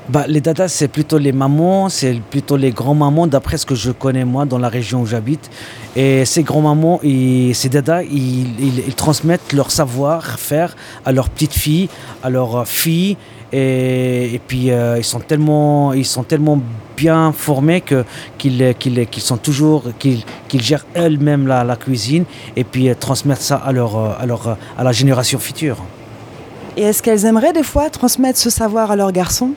[0.08, 3.90] Bah, les dadas, c'est plutôt les mamans, c'est plutôt les grands-mamans, d'après ce que je
[3.92, 5.50] connais moi dans la région où j'habite.
[5.96, 11.56] Et ces grands-mamans et ces dadas, ils, ils- ils transmettent leur savoir-faire à leurs petites
[11.56, 11.90] filles,
[12.22, 13.18] à leurs filles.
[13.58, 16.60] Et, et puis euh, ils sont tellement, ils sont tellement
[16.98, 18.04] bien formés que
[18.40, 22.26] qu'ils qu'ils- qu'ils sont toujours, qu'ils qu'ils gèrent elles-mêmes la, la cuisine
[22.60, 25.78] et puis euh, transmettent ça à leur, euh, à leur, euh, à la génération future.
[26.78, 29.52] Et est-ce qu'elles aimeraient des fois transmettre ce savoir à leurs garçons?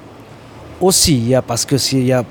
[0.80, 1.74] Aussi, il y a, parce que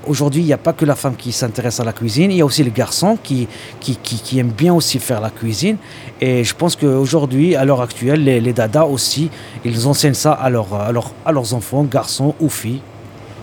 [0.06, 2.40] aujourd'hui, il n'y a pas que la femme qui s'intéresse à la cuisine, il y
[2.40, 3.46] a aussi les garçons qui,
[3.78, 5.76] qui, qui, qui aiment bien aussi faire la cuisine.
[6.20, 9.30] Et je pense qu'aujourd'hui, à l'heure actuelle, les, les dadas aussi,
[9.64, 12.80] ils enseignent ça à, leur, à, leur- à leurs enfants, garçons ou filles.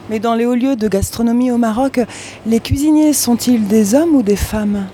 [0.09, 1.99] Mais dans les hauts lieux de gastronomie au Maroc,
[2.45, 4.88] les cuisiniers sont-ils des hommes ou des femmes?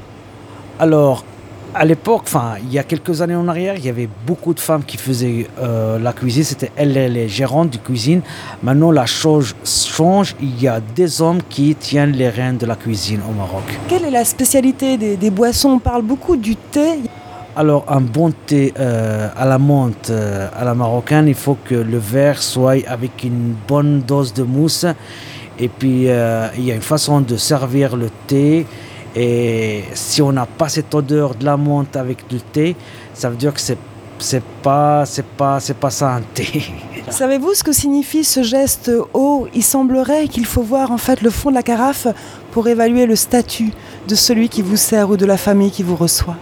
[0.80, 1.26] Alors,
[1.74, 4.60] à l'époque, enfin, il y a quelques années en arrière, il y avait beaucoup de
[4.60, 6.44] femmes qui faisaient euh, la cuisine.
[6.44, 8.22] C'était elles les, gérantes de cuisine.
[8.62, 10.36] Maintenant, la chose change.
[10.42, 13.64] Il y a des hommes qui tiennent les rênes de la cuisine au Maroc.
[13.88, 15.70] Quelle est la spécialité des, des boissons?
[15.70, 17.00] On parle beaucoup du thé.
[17.54, 21.76] Alors, un bon thé euh, à la menthe, euh, à la marocaine, il faut que
[21.76, 24.86] le verre soit avec une bonne dose de mousse.
[25.60, 28.66] Et puis, euh, il y a une façon de servir le thé.
[29.18, 32.78] Et si on n'a pas cette odeur de la menthe avec le thé,
[33.14, 33.78] ça veut dire que c'est
[34.18, 36.64] c'est pas c'est pas c'est pas ça un thé.
[37.10, 39.48] Savez-vous ce que signifie ce geste haut?
[39.54, 42.08] Il semblerait qu'il faut voir en fait le fond de la carafe
[42.52, 43.72] pour évaluer le statut
[44.08, 46.38] de celui qui vous sert ou de la famille qui vous reçoit.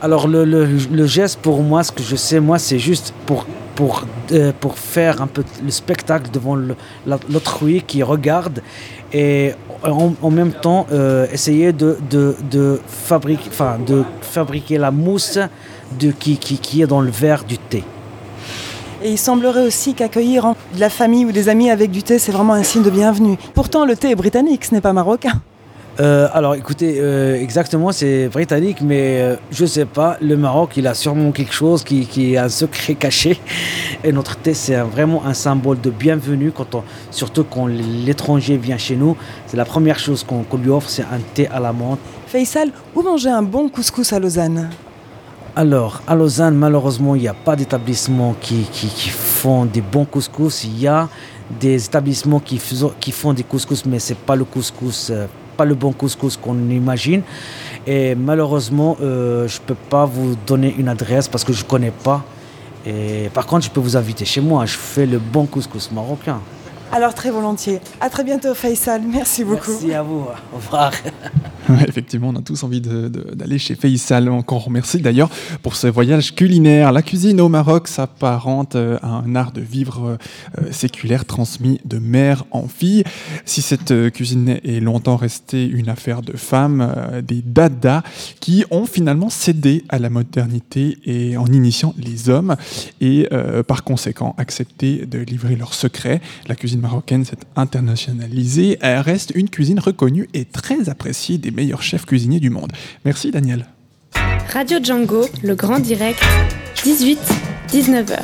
[0.00, 3.46] Alors le, le- le geste pour moi, ce que je sais moi, c'est juste pour
[3.74, 6.56] pour euh, pour faire un peu le spectacle devant
[7.28, 8.60] l'autrui qui regarde
[9.12, 15.38] et en, même temps euh, essayer de de, de de fabriquer la mousse
[15.98, 17.82] de qui, qui qui est dans le verre du thé.
[19.02, 22.32] Et il semblerait aussi qu'accueillir de la famille ou des amis avec du thé, c'est
[22.32, 23.36] vraiment un signe de bienvenue.
[23.54, 25.40] Pourtant, le thé est britannique, ce n'est pas marocain.
[26.00, 30.86] Euh, alors écoutez, euh, exactement, c'est britannique, mais euh, je sais pas, le Maroc, il
[30.86, 33.40] a sûrement quelque chose qui, qui est un secret caché.
[34.04, 38.78] Et notre thé, c'est vraiment un symbole de bienvenue, quand on, surtout quand l'étranger vient
[38.78, 39.16] chez nous.
[39.48, 41.98] C'est la première chose qu'on lui offre, c'est un thé à la menthe.
[42.28, 44.70] Faisal, où manger un bon couscous à Lausanne?
[45.56, 50.04] Alors, à Lausanne, malheureusement, il n'y a pas d'établissement qui, qui, qui font des bons
[50.04, 50.62] couscous.
[50.62, 51.08] Il y a
[51.58, 52.60] des établissements qui,
[53.00, 55.10] qui font des couscous, mais c'est pas le couscous,
[55.58, 57.22] pas le bon couscous qu'on imagine.
[57.86, 62.24] Et malheureusement, euh, je peux pas vous donner une adresse parce que je connais pas.
[62.86, 64.64] Et par contre, je peux vous inviter chez moi.
[64.64, 66.40] Je fais le bon couscous marocain.
[66.90, 67.80] Alors très volontiers.
[68.00, 69.02] À très bientôt Faisal.
[69.02, 69.70] Merci beaucoup.
[69.70, 70.24] Merci à vous.
[70.52, 70.92] Au revoir.
[71.86, 74.30] Effectivement, on a tous envie d'aller chez Faisal.
[74.30, 75.28] Encore remercie d'ailleurs
[75.62, 76.92] pour ce voyage culinaire.
[76.92, 80.16] La cuisine au Maroc s'apparente euh, à un art de vivre
[80.58, 83.04] euh, séculaire transmis de mère en fille.
[83.44, 88.02] Si cette euh, cuisine est longtemps restée une affaire de femmes, euh, des dadas
[88.40, 92.56] qui ont finalement cédé à la modernité et en initiant les hommes
[93.00, 96.20] et euh, par conséquent accepté de livrer leurs secrets.
[96.46, 98.78] La cuisine marocaine s'est internationalisée.
[98.80, 102.72] Elle reste une cuisine reconnue et très appréciée des meilleurs chefs cuisiniers du monde.
[103.04, 103.66] Merci Daniel.
[104.52, 106.22] Radio Django, le grand direct,
[106.76, 108.18] 18-19h.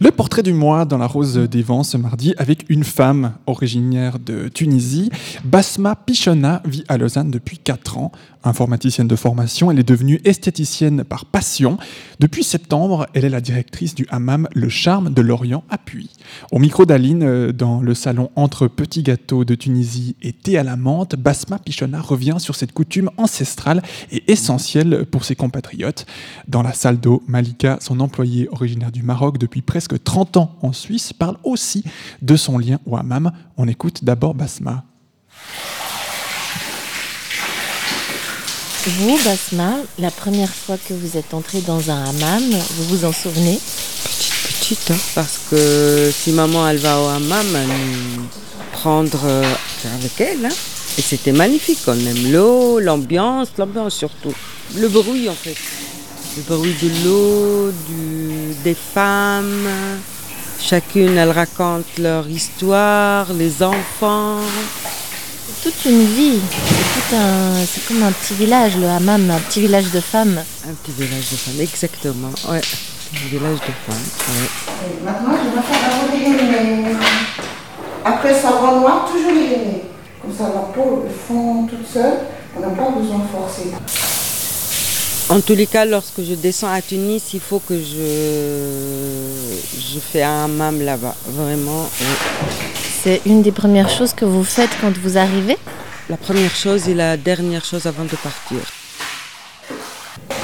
[0.00, 4.20] Le portrait du mois dans la Rose des Vents ce mardi avec une femme originaire
[4.20, 5.10] de Tunisie.
[5.44, 8.12] Basma Pichona vit à Lausanne depuis 4 ans.
[8.44, 11.76] Informaticienne de formation, elle est devenue esthéticienne par passion.
[12.20, 16.10] Depuis septembre, elle est la directrice du hammam Le Charme de Lorient Puy.
[16.52, 20.62] Au micro d'Aline, euh, dans le salon Entre Petits Gâteaux de Tunisie et Thé à
[20.62, 26.06] la menthe, Basma Pichona revient sur cette coutume ancestrale et essentielle pour ses compatriotes.
[26.46, 30.72] Dans la salle d'eau, Malika, son employée originaire du Maroc depuis presque 30 ans en
[30.72, 31.82] Suisse, parle aussi
[32.22, 33.32] de son lien au hammam.
[33.56, 34.84] On écoute d'abord Basma.
[38.96, 42.42] Vous, Basma, la première fois que vous êtes entrée dans un hammam,
[42.76, 43.58] vous vous en souvenez
[44.60, 48.22] petite, hein, parce que si maman elle va au hammam, elle
[48.72, 49.44] prendre euh,
[49.98, 50.46] avec elle.
[50.46, 50.54] hein.
[50.98, 54.32] Et c'était magnifique, on aime l'eau, l'ambiance, l'ambiance surtout.
[54.76, 55.56] Le bruit en fait.
[56.36, 59.68] Le bruit de l'eau, du- des femmes.
[60.60, 64.40] Chacune, elle raconte leur histoire, les enfants.
[65.60, 66.38] C'est toute une vie,
[67.08, 67.52] c'est un,
[67.88, 70.40] comme un petit village, le hammam, un petit village de femmes.
[70.68, 72.28] Un petit village de femmes, exactement.
[72.48, 74.08] Ouais, un village de femmes.
[74.28, 75.04] ouais.
[75.04, 75.80] Maintenant, je vais faire
[76.12, 76.96] les henné.
[78.04, 79.82] Après savon noir, toujours les.
[80.22, 82.18] Comme ça, la peau le fond toute seule.
[82.56, 83.70] On n'a pas besoin de forcer.
[85.28, 89.26] En tous les cas, lorsque je descends à Tunis, il faut que je,
[89.78, 91.16] je fais un hammam là-bas.
[91.26, 91.88] Vraiment.
[93.08, 95.56] C'est une des premières choses que vous faites quand vous arrivez
[96.10, 98.58] La première chose et la dernière chose avant de partir.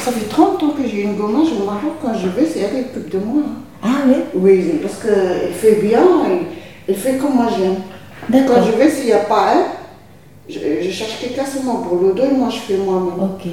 [0.03, 1.48] Ça fait 30 ans que j'ai une gommage.
[1.50, 3.42] Je me rappelle quand je vais, c'est elle qui s'occupe de moi.
[3.83, 6.00] Ah oui Oui, parce qu'elle fait bien.
[6.27, 6.38] Elle,
[6.88, 7.83] elle fait comme moi j'aime.
[8.31, 8.57] D'accord.
[8.57, 12.14] Quand je vais, s'il n'y a pas elle, je, je cherche quelqu'un seulement pour le
[12.14, 13.20] dos et moi je fais moi-même.
[13.29, 13.46] Ok.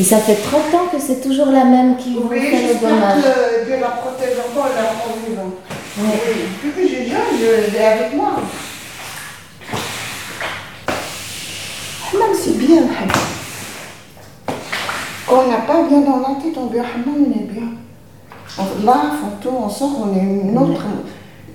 [0.00, 2.80] Et ça fait 30 ans que c'est toujours la même qui vous Oui, fait le
[2.80, 3.22] gommage.
[3.22, 5.52] que Dieu la protège encore, elle est encore vivante.
[5.98, 6.04] Oui.
[6.64, 8.32] Depuis que je viens, je l'ai avec moi.
[12.12, 13.08] Hammam, c'est bien, hammam.
[15.26, 17.68] Quand on n'a pas bien dans la tête, on au hammam, on est bien.
[18.58, 20.84] On lave, on tourne, on sort, on est une autre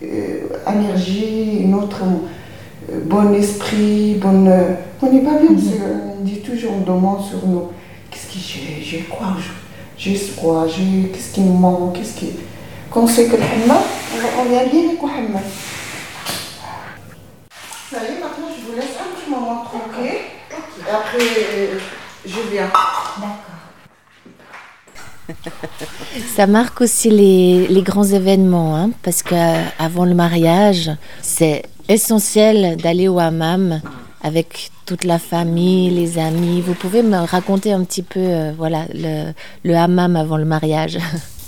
[0.03, 0.39] euh,
[0.71, 2.01] énergie, une autre
[2.91, 4.47] euh, bon esprit, bonne...
[4.47, 5.79] euh, on n'est pas bien, c'est-
[6.19, 7.69] on dit toujours, on demande sur nous.
[8.09, 9.35] Qu'est-ce que j'ai J'ai quoi
[9.97, 12.31] J'ai quoi J'ai Qu'est-ce qui me manque Qu'est-ce qui...
[12.91, 13.77] Quand on sait que le hammam,
[14.13, 15.41] on, on vient bien avec le hammam.
[17.89, 20.11] Ça y est, maintenant je vous laisse un petit moment tranquille.
[20.51, 21.19] Et après,
[21.53, 21.79] euh,
[22.25, 22.69] je viens.
[26.35, 33.07] Ça marque aussi les, les grands événements, hein, parce qu'avant le mariage, c'est essentiel d'aller
[33.07, 33.81] au hammam
[34.21, 36.59] avec toute la famille, les amis.
[36.61, 39.31] Vous pouvez me raconter un petit peu euh, voilà, le,
[39.63, 40.97] le hammam avant le mariage?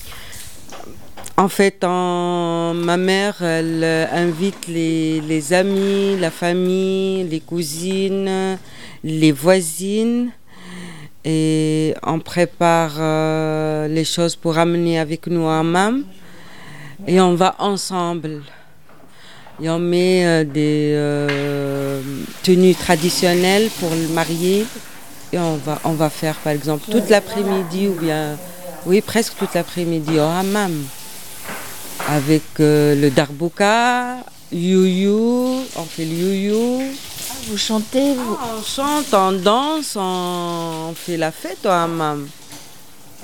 [1.35, 8.59] En fait, ma mère, elle euh, invite les, amis, la famille, les cousines,
[9.03, 10.29] les voisines.
[11.25, 16.03] Et on prépare euh, les choses pour amener avec nous à Hammam.
[17.07, 18.43] Et on va ensemble.
[19.61, 22.03] Et on met euh, des
[22.43, 24.67] tenues traditionnelles pour le marié.
[25.31, 28.37] Et on va, on va faire, par exemple, toute l'après-midi ou bien,
[28.85, 30.71] oui, presque toute l'après-midi au hammam.
[32.07, 34.17] Avec euh, le darbouka,
[34.51, 36.81] you-you, on fait le you-you.
[37.47, 42.27] vous chantez On chante, on danse, on, on fait la fête au hammam.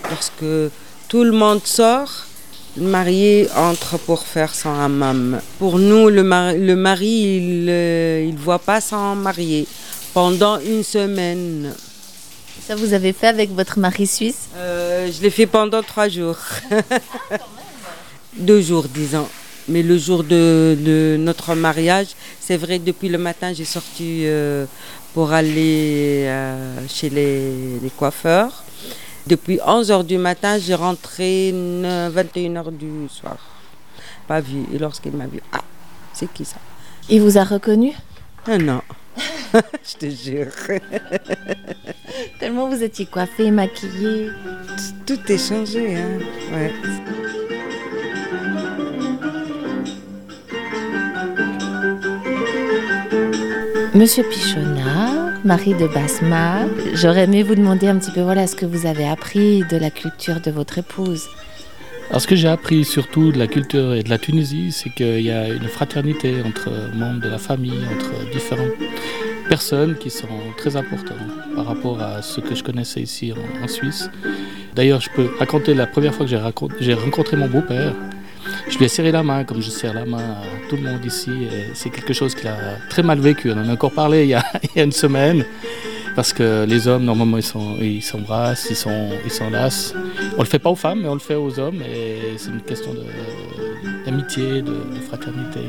[0.09, 0.71] Lorsque
[1.09, 2.25] tout le monde sort,
[2.77, 5.41] le marié entre pour faire son hammam.
[5.59, 9.67] Pour nous, le, mari, le mari, il ne voit pas son marié
[10.13, 11.73] pendant une semaine.
[12.65, 14.47] Ça, vous avez fait avec votre mari suisse?
[14.55, 16.37] Euh, Je l'ai fait pendant trois jours.
[18.39, 19.27] Deux jours, disons.
[19.67, 22.07] Mais le jour de, de notre mariage,
[22.39, 24.65] c'est vrai, depuis le matin, j'ai sorti euh,
[25.13, 28.63] pour aller euh, chez les, les coiffeurs.
[29.27, 33.37] Depuis 11h du matin, j'ai rentré 21h du soir.
[34.27, 34.63] Pas vu.
[34.73, 35.61] Et lorsqu'il m'a vu, ah,
[36.13, 36.57] c'est qui ça?
[37.09, 37.93] Il vous a reconnu?
[38.47, 38.81] Ah non.
[39.53, 40.51] Je te jure.
[42.39, 44.29] Tellement vous étiez coiffée, maquillée.
[45.05, 46.19] Tout est changé, hein.
[46.53, 46.73] Ouais.
[53.95, 58.65] Monsieur Pichonna, mari de Basma, j'aurais aimé vous demander un petit peu voilà ce que
[58.65, 61.27] vous avez appris de la culture de votre épouse.
[62.09, 65.21] Alors ce que j'ai appris surtout de la culture et de la Tunisie, c'est qu'il
[65.21, 68.73] y a une fraternité entre membres de la famille, entre différentes
[69.47, 70.27] personnes qui sont
[70.57, 71.17] très importantes
[71.55, 74.09] par rapport à ce que je connaissais ici en, en Suisse.
[74.75, 76.31] D'ailleurs, je peux raconter la première fois que
[76.79, 77.95] j'ai rencontré mon beau-père.
[78.67, 81.03] Je lui ai serré la main comme je serre la main à tout le monde
[81.05, 81.31] ici.
[81.73, 82.57] C'est quelque chose qu'il a
[82.89, 83.51] très mal vécu.
[83.51, 84.43] On en a encore parlé il y a,
[84.75, 85.45] une semaine.
[86.15, 89.93] Parce que les hommes, normalement, ils s'embrassent, ils sont- ils s'enlacent.
[90.37, 91.81] On le fait pas aux femmes, mais on le fait aux hommes.
[91.81, 92.91] Et c'est une question
[94.05, 94.73] d'amitié, de,
[95.07, 95.61] fraternité,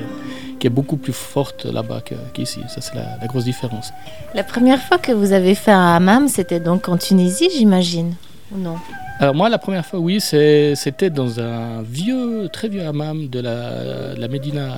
[0.59, 2.03] qui est beaucoup plus forte là-bas
[2.35, 2.61] qu'ici.
[2.69, 3.93] Ça, c'est la, la grosse différence.
[4.35, 8.15] La première fois que vous avez fait un hammam, c'était donc en Tunisie, j'imagine
[8.53, 8.77] Ou non?
[9.21, 14.29] Alors moi, la première fois, oui, c'était dans un vieux, très vieux hammam de la,
[14.29, 14.73] Médina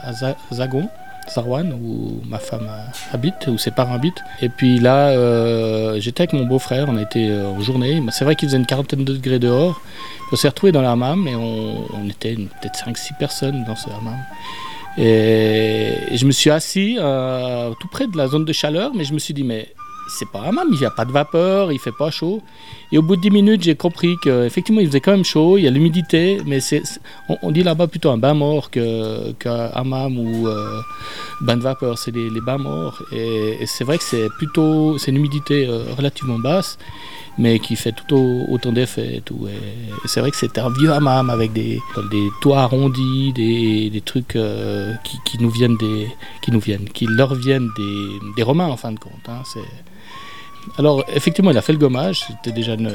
[0.00, 0.88] à Za- Zagon,
[1.28, 2.70] Zarwan, où ma femme
[3.12, 4.22] habite, où ses parents habitent.
[4.40, 8.00] Et puis là, euh, j'étais avec mon beau-frère, on été euh, en journée.
[8.12, 9.80] C'est vrai qu'il faisait une quarantaine de degrés dehors.
[10.30, 13.88] On s'est retrouvés dans le hammam et on, on était peut-être 5-6 personnes dans ce
[13.90, 14.18] hammam.
[14.96, 19.02] Et, et je me suis assis euh, tout près de la zone de chaleur, mais
[19.02, 19.68] je me suis dit, mais
[20.08, 22.42] c'est pas hammam, il n'y a pas de vapeur, il fait pas chaud.
[22.90, 25.64] Et au bout de 10 minutes, j'ai compris qu'effectivement, il faisait quand même chaud, il
[25.64, 27.00] y a l'humidité, mais c'est, c'est-
[27.42, 30.80] on, dit là-bas plutôt un bain mort qu'un hammam ou euh,
[31.42, 33.02] bain de vapeur, c'est les, bains morts.
[33.12, 36.78] Et, c'est vrai que c'est plutôt, c'est une humidité euh, relativement basse,
[37.36, 39.46] mais qui fait tout au- autant d'effet et tout.
[40.06, 41.78] C'est vrai que c'était un vieux hammam avec des,
[42.10, 46.08] des toits arrondis, des, des trucs euh, qui, qui nous viennent des,
[46.42, 49.12] qui nous viennent, qui leur viennent des, des Romains en fin de compte.
[49.28, 49.42] hein.
[49.44, 49.60] C'est,
[50.78, 52.20] alors, effectivement, il a fait le gommage.
[52.26, 52.92] C'était déjà une,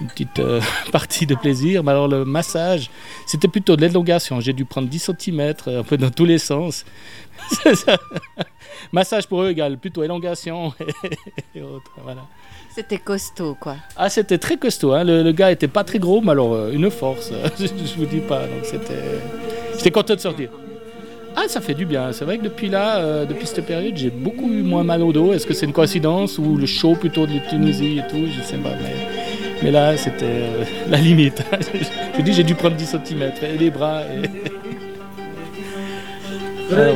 [0.00, 0.60] une petite euh,
[0.92, 1.82] partie de plaisir.
[1.84, 2.90] Mais alors, le massage,
[3.26, 4.40] c'était plutôt de l'élongation.
[4.40, 6.84] J'ai dû prendre 10 cm, un peu dans tous les sens.
[7.74, 7.96] Ça.
[8.92, 10.72] massage pour eux égale plutôt élongation
[11.54, 11.90] et autres.
[12.04, 12.22] Voilà.
[12.74, 13.76] C'était costaud, quoi.
[13.96, 14.92] Ah, c'était très costaud.
[14.92, 15.04] hein.
[15.04, 17.30] Le, le gars était pas très gros, mais alors, euh, une force.
[17.58, 18.40] je, je vous dis pas.
[18.46, 19.20] Donc, c'était.
[19.76, 20.50] J'étais content de sortir.
[21.36, 22.12] Ah, ça fait du bien.
[22.12, 25.12] C'est vrai que depuis là, euh, depuis cette période, j'ai beaucoup eu moins mal au
[25.12, 25.32] dos.
[25.32, 28.26] Est-ce que c'est une coïncidence ou le chaud plutôt de Tunisie et tout?
[28.26, 28.70] Je sais pas.
[29.62, 31.42] Mais, là, c'était euh, la limite.
[32.16, 34.02] je dis, j'ai dû prendre 10 cm et les bras.
[36.74, 36.88] Ah.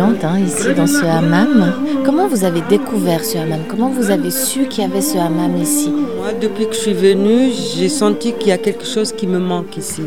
[0.00, 1.72] Hein, ici dans ce hammam.
[2.04, 3.62] Comment vous avez découvert ce hammam?
[3.68, 5.90] Comment vous avez su qu'il y avait ce hammam ici?
[5.90, 9.40] Moi, depuis que je suis venue, j'ai senti qu'il y a quelque chose qui me
[9.40, 10.02] manque ici.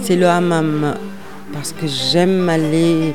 [0.00, 0.94] C'est le hammam.
[1.52, 3.14] Parce que j'aime aller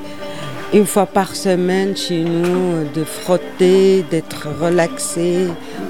[0.73, 5.47] une fois par semaine chez nous, de frotter, d'être relaxé,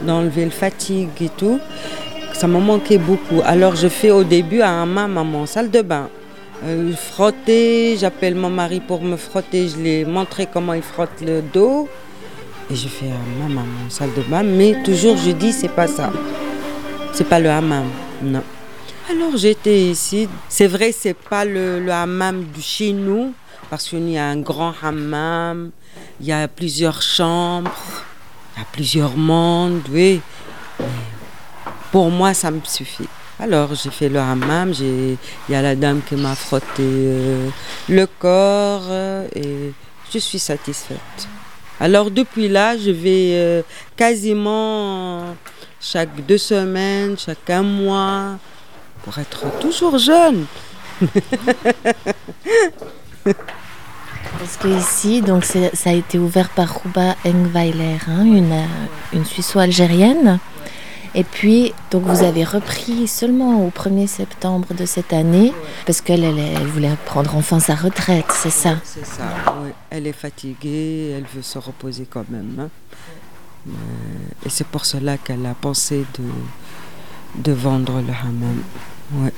[0.08, 1.60] d'enlever le fatigue et tout.
[2.34, 3.42] Ça m'a manqué beaucoup.
[3.46, 6.10] Alors je fais au début un hammam à mon salle de bain.
[6.64, 11.22] Euh, frotter, j'appelle mon mari pour me frotter, je lui ai montré comment il frotte
[11.22, 11.90] le dos.
[12.70, 15.88] Et je fais un à mon salle de bain, mais toujours je dis c'est pas
[15.88, 16.12] ça.
[17.14, 17.88] C'est pas le hammam,
[18.22, 18.44] non.
[19.10, 20.30] Alors j'étais ici.
[20.48, 23.34] C'est vrai, c'est pas le, le hammam de chez nous,
[23.70, 25.72] parce qu'il y a un grand hammam,
[26.20, 27.72] il y a plusieurs chambres,
[28.56, 30.22] il y a plusieurs mondes, oui.
[31.92, 33.10] Pour moi, ça me suffit.
[33.42, 35.18] Alors j'ai fait le hammam, il
[35.50, 37.50] y a la dame qui m'a frotté euh,
[37.90, 39.74] le corps euh, et
[40.14, 41.00] je suis satisfaite.
[41.80, 43.64] Alors depuis là, je vais euh,
[43.98, 45.36] quasiment
[45.80, 48.38] chaque deux semaines, chaque un mois,
[49.02, 50.46] pour être toujours jeune.
[53.24, 58.68] Parce que ici, donc ça a été ouvert par Rouba Engweiler, hein, une,
[59.14, 60.40] une Suisse-algérienne.
[61.14, 65.52] Et puis, donc vous avez repris seulement au 1er septembre de cette année,
[65.86, 69.24] parce qu'elle elle, elle voulait prendre enfin sa retraite, c'est ça C'est ça,
[69.62, 69.72] oui.
[69.90, 72.56] Elle est fatiguée, elle veut se reposer quand même.
[72.60, 72.70] hein.
[73.68, 73.72] Euh,
[74.46, 78.64] et c'est pour cela qu'elle a pensé de, de vendre le hammam.
[79.16, 79.34] Ouais.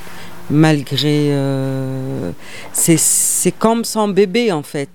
[0.50, 1.30] Malgré.
[1.32, 2.32] euh,
[2.72, 4.90] c'est c'est comme son bébé en fait.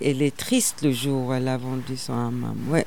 [0.00, 2.56] elle est triste le jour où elle a vendu son hammam.
[2.68, 2.86] Ouais.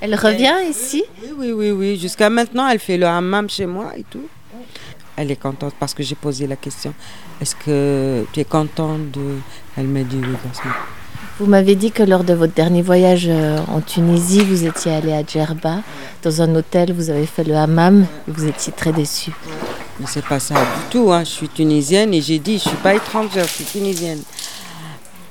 [0.00, 1.98] Elle revient ici Oui, oui, oui, oui.
[1.98, 4.26] Jusqu'à maintenant, elle fait le hammam chez moi et tout.
[5.16, 6.94] Elle est contente parce que j'ai posé la question.
[7.40, 9.38] Est-ce que tu es contente de...
[9.76, 10.36] Elle m'a dit oui.
[10.44, 10.68] parce que-
[11.40, 15.12] Vous m'avez dit que lors de votre dernier voyage euh, en Tunisie, vous étiez allé
[15.12, 15.82] à Djerba.
[16.22, 19.32] Dans un hôtel, vous avez fait le hammam et vous étiez très déçu.
[19.98, 21.10] Mais c'est pas ça du tout.
[21.12, 21.20] Hein.
[21.24, 24.22] Je suis tunisienne et j'ai dit, je suis pas étrangère, je suis tunisienne.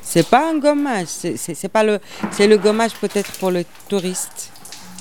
[0.01, 1.07] C'est pas un gommage.
[1.07, 1.99] C'est c'est- c'est pas le,
[2.31, 4.51] c'est le gommage peut-être pour le touriste,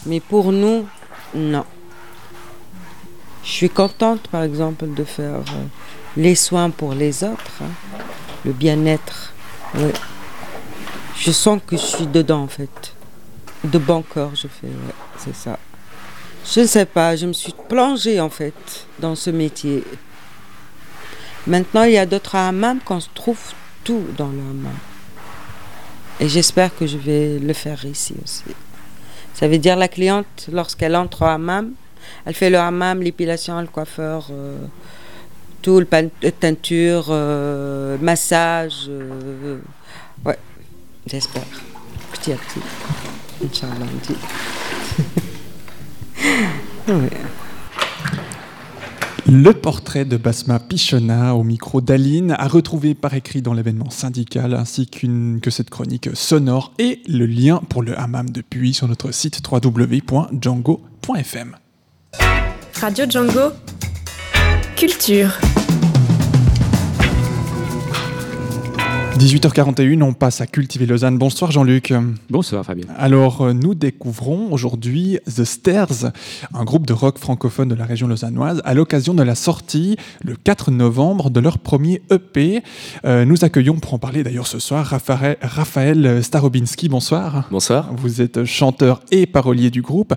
[0.07, 0.87] mais pour nous,
[1.35, 1.65] non.
[3.45, 5.65] Je suis contente, par exemple, de faire euh,
[6.17, 7.71] les soins pour les autres, hein.
[8.45, 9.33] le bien-être.
[11.17, 12.95] Je sens que je suis dedans, en fait.
[13.65, 14.69] De bon cœur, je fais,
[15.19, 15.59] c'est ça.
[16.53, 19.83] Je ne sais pas, je me suis plongée en fait dans ce métier.
[21.47, 23.39] Maintenant, il y a d'autres hammams qu'on se trouve
[23.83, 24.41] tout dans le.
[26.21, 28.45] Et j'espère que je vais le faire ici aussi.
[29.39, 31.73] Ça veut dire la cliente, lorsqu'elle entre au hammam,
[32.25, 34.57] elle fait le hammam, l'épilation, le coiffeur, euh,
[35.61, 38.87] tout, le euh, teinture, euh, massage.
[38.89, 39.59] euh,
[40.25, 40.39] ouais,
[41.07, 41.43] j'espère.
[42.13, 42.61] Petit à petit.
[43.45, 43.75] Inch'Allah.
[49.29, 54.55] Le portrait de Basma Pichona au micro d'Aline à retrouver par écrit dans l'événement syndical
[54.55, 58.87] ainsi qu'une que cette chronique sonore et le lien pour le hammam de Puy sur
[58.87, 61.57] notre site www.django.fm.
[62.81, 63.51] Radio Django.
[64.77, 65.37] Culture.
[69.17, 71.17] 18h41, on passe à Cultiver Lausanne.
[71.17, 71.95] Bonsoir Jean-Luc.
[72.29, 72.85] Bonsoir Fabien.
[72.99, 76.13] Alors, euh, nous découvrons aujourd'hui The Stairs,
[76.53, 80.37] un groupe de rock francophone de la région lausannoise, à l'occasion de la sortie le
[80.37, 82.63] 4 novembre de leur premier EP.
[83.07, 86.91] Euh, nous accueillons pour en parler d'ailleurs ce soir Raphaël, Raphaël Starobinski.
[86.91, 87.49] Bonsoir.
[87.51, 87.89] Bonsoir.
[87.97, 90.15] Vous êtes chanteur et parolier du groupe.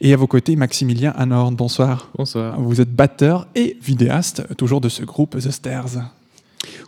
[0.00, 1.54] Et à vos côtés, Maximilien Anhorn.
[1.54, 2.10] Bonsoir.
[2.16, 2.60] Bonsoir.
[2.60, 6.10] Vous êtes batteur et vidéaste, toujours de ce groupe The Stairs.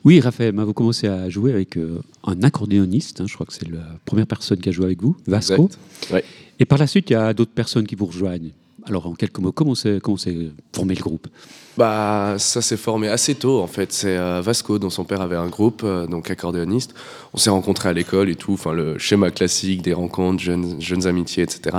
[0.05, 3.53] Oui, Raphaël, bah, vous commencez à jouer avec euh, un accordéoniste, hein, je crois que
[3.53, 5.71] c'est la première personne qui a joué avec vous, Vasco.
[6.13, 6.25] Ouais.
[6.59, 8.51] Et par la suite, il y a d'autres personnes qui vous rejoignent.
[8.85, 11.29] Alors, en quelques mots, comment s'est comment s'est formé le groupe?
[11.77, 13.93] Bah, ça s'est formé assez tôt en fait.
[13.93, 16.95] C'est euh, Vasco, dont son père avait un groupe, euh, donc accordéoniste.
[17.33, 21.07] On s'est rencontrés à l'école et tout, enfin le schéma classique des rencontres, jeunes, jeunes
[21.07, 21.77] amitiés, etc.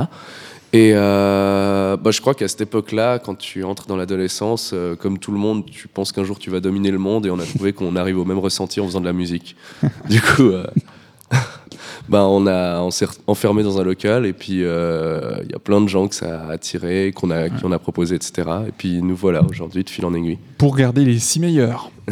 [0.74, 5.20] Et euh, bah, je crois qu'à cette époque-là, quand tu entres dans l'adolescence, euh, comme
[5.20, 7.46] tout le monde, tu penses qu'un jour tu vas dominer le monde et on a
[7.46, 9.56] trouvé qu'on arrive au même ressenti en faisant de la musique.
[10.10, 10.66] Du coup, euh,
[12.10, 15.60] bah, on, a, on s'est enfermé dans un local et puis euh, il y a
[15.60, 18.50] plein de gens que ça a attiré, qu'on a, qui on a proposé, etc.
[18.68, 20.38] Et puis nous voilà aujourd'hui de fil en aiguille.
[20.58, 21.90] Pour garder les six meilleurs.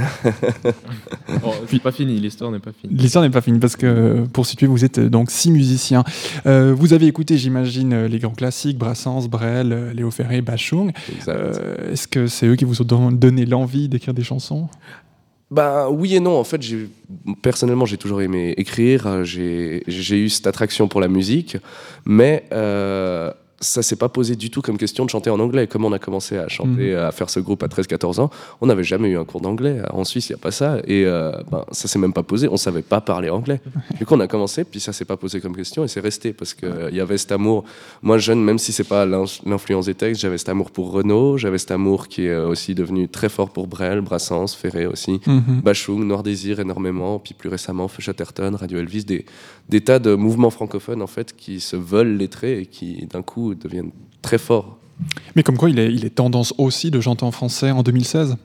[1.44, 2.94] Oh, c'est pas fini, l'histoire n'est pas finie.
[2.96, 6.04] L'histoire n'est pas finie parce que, pour situer, vous êtes donc six musiciens.
[6.46, 10.92] Euh, vous avez écouté, j'imagine, les grands classiques, Brassens, Brel, Léo Ferré, Bachung.
[11.28, 14.68] Euh, Est-ce que c'est eux qui vous ont don- donné l'envie d'écrire des chansons?
[15.52, 16.38] Bah oui et non.
[16.40, 16.62] En fait,
[17.42, 19.06] personnellement, j'ai toujours aimé écrire.
[19.06, 21.58] euh, J'ai j'ai eu cette attraction pour la musique,
[22.06, 23.32] mais euh,
[23.62, 25.68] ça s'est pas posé du tout comme question de chanter en anglais.
[25.68, 28.84] Comme on a commencé à chanter, à faire ce groupe à 13-14 ans, on n'avait
[28.84, 29.82] jamais eu un cours d'anglais.
[29.92, 30.80] En Suisse, il n'y a pas ça.
[30.88, 32.48] Et euh, ben, ça s'est même pas posé.
[32.50, 33.62] On savait pas parler anglais.
[34.00, 36.34] Du coup, on a commencé, puis ça s'est pas posé comme question et c'est resté
[36.34, 37.64] parce qu'il y avait cet amour.
[38.02, 41.38] Moi, jeune, même si c'est pas l'in- l'influence des textes, j'avais cet amour pour Renaud,
[41.38, 45.62] j'avais cet amour qui est aussi devenu très fort pour Brel, Brassens, Ferré aussi, Mhm.
[45.64, 49.26] Bachung, Noir Désir énormément, puis plus récemment Feu Chatterton, Radio Elvis, des,
[49.70, 53.51] des tas de mouvements francophones en fait qui se veulent lettrés et qui d'un coup
[53.56, 53.92] deviennent
[54.22, 54.78] très forts.
[55.36, 58.38] Mais comme quoi, il est, il est tendance aussi de chanter en français en 2016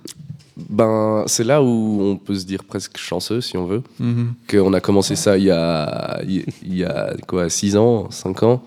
[0.70, 4.32] Ben, c'est là où on peut se dire presque chanceux, si on veut, Mhm.
[4.50, 8.62] qu'on a commencé ça il y a, il y a quoi, 6 ans, 5 ans,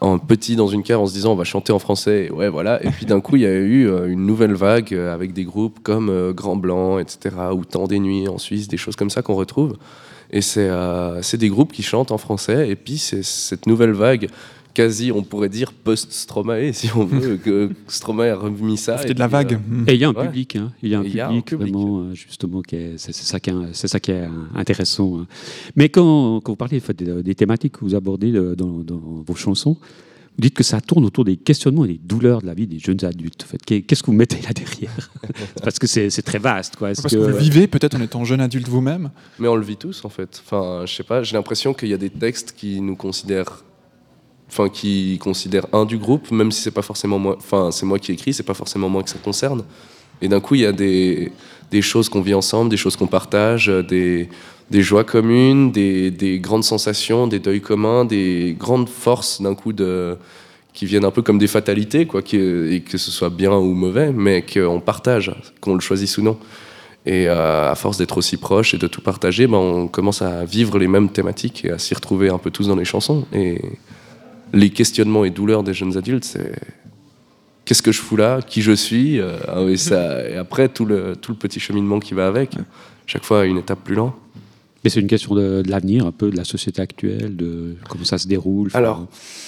[0.00, 2.48] en petit dans une cave en se disant on va chanter en français, et ouais
[2.48, 5.32] voilà, et puis d'un coup il y a eu euh, une nouvelle vague euh, avec
[5.32, 8.94] des groupes comme euh, Grand Blanc, etc., ou Temps des Nuits en Suisse, des choses
[8.96, 9.76] comme ça qu'on retrouve,
[10.30, 13.92] et c'est euh, c'est des groupes qui chantent en français, et puis c'est cette nouvelle
[13.92, 14.28] vague
[14.76, 18.98] quasi, on pourrait dire, post-Stromae, si on veut, que Stromae a remis ça.
[18.98, 19.54] C'était de la vague.
[19.54, 19.84] euh, Mhm.
[19.88, 20.26] Et il y a un ouais.
[20.26, 20.70] public, hein.
[20.82, 21.72] il y a un Et il y a un public, public.
[21.72, 25.20] vraiment, euh, justement, qui est- c'est ça, qui est- c'est ça qui est euh, intéressant.
[25.20, 25.26] hein.
[25.76, 29.00] Mais quand, quand vous parlez en fait, des, des thématiques que vous abordez dans, dans
[29.26, 29.78] vos chansons,
[30.38, 32.78] vous dites que ça tourne autour des questionnements et des douleurs de la vie des
[32.78, 33.44] jeunes adultes.
[33.44, 33.64] En fait.
[33.64, 35.10] Qu'est- Qu'est-ce que vous mettez là derrière?
[35.62, 36.76] Parce que c'est c'est très vaste.
[36.76, 36.88] Quoi.
[36.88, 39.10] Parce que vous le vivez peut-être en étant jeune adulte vous-même?
[39.38, 40.42] Mais on le vit tous en fait.
[40.44, 43.64] Enfin, je sais pas, j'ai l'impression qu'il y a des textes qui nous considèrent.
[44.48, 47.36] Enfin, qui considèrent un du groupe, même si c'est pas forcément moi.
[47.38, 49.64] Enfin, c'est moi qui écris, c'est pas forcément moi que ça concerne.
[50.22, 51.32] Et d'un coup, il y a des,
[51.70, 54.28] des choses qu'on vit ensemble, des choses qu'on partage, euh, des,
[54.70, 59.72] des joies communes, des, des grandes sensations, des deuils communs, des grandes forces d'un coup
[60.72, 64.42] qui viennent un peu comme des fatalités, quoi, que ce soit bien ou mauvais, mais
[64.42, 66.38] qu'on partage, qu'on le choisisse ou non.
[67.06, 70.44] Et euh, à force d'être aussi proches et de tout partager, ben, on commence à
[70.44, 73.24] vivre les mêmes thématiques et à s'y retrouver un peu tous dans les chansons.
[73.32, 73.60] Et
[74.56, 76.52] les questionnements et douleurs des jeunes adultes, c'est
[77.64, 81.16] qu'est-ce que je fous là, qui je suis, euh, ah ça, et après tout le,
[81.16, 82.56] tout le petit cheminement qui va avec,
[83.06, 84.14] chaque fois une étape plus loin.
[84.86, 88.18] Mais c'est une question de, l'avenir, un peu de la société actuelle, de comment ça
[88.18, 88.70] se déroule.
[88.72, 89.04] Alors,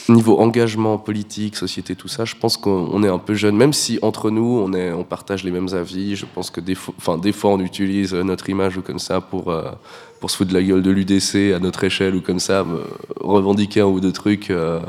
[0.09, 3.72] niveau engagement politique, société, tout ça, je pense qu'on on est un peu jeune, même
[3.72, 6.16] si entre nous, on, partage les mêmes avis.
[6.16, 9.20] Je pense que des fois, des fois on utilise euh, notre image ou comme ça
[9.20, 9.70] pour, euh,
[10.18, 12.82] pour se foutre de la gueule de l'UDC à notre échelle ou comme ça, me
[13.20, 14.51] revendiquer un ou deux trucs.
[14.51, 14.80] euh,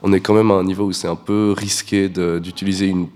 [0.00, 3.08] on est quand même à un niveau où c'est un peu risqué d'utiliser une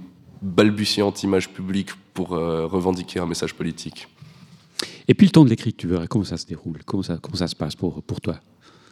[0.42, 4.08] balbutiante image publique pour euh, revendiquer un message politique.
[5.10, 7.56] Et puis le temps de l'écriture, comment ça se déroule comment ça, comment ça se
[7.56, 8.36] passe pour, pour toi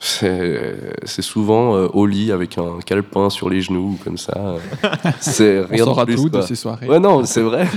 [0.01, 4.57] C'est souvent euh, au lit avec un calepin sur les genoux, comme ça.
[5.21, 6.23] C'est On rien saura de plus.
[6.23, 6.89] tout de ces soirées.
[6.89, 7.69] Ouais, non, c'est vrai.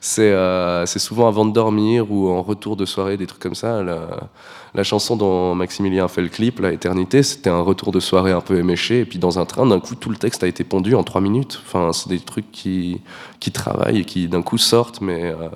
[0.00, 3.54] C'est euh, c'est souvent avant de dormir ou en retour de soirée, des trucs comme
[3.54, 3.82] ça.
[3.84, 4.30] La,
[4.74, 8.32] la chanson dont Maximilien a fait le clip, La Éternité, c'était un retour de soirée
[8.32, 9.00] un peu éméché.
[9.00, 11.20] Et puis dans un train, d'un coup, tout le texte a été pondu en trois
[11.20, 11.60] minutes.
[11.64, 13.00] Enfin, c'est des trucs qui,
[13.38, 15.22] qui travaillent et qui d'un coup sortent, mais.
[15.30, 15.48] euh,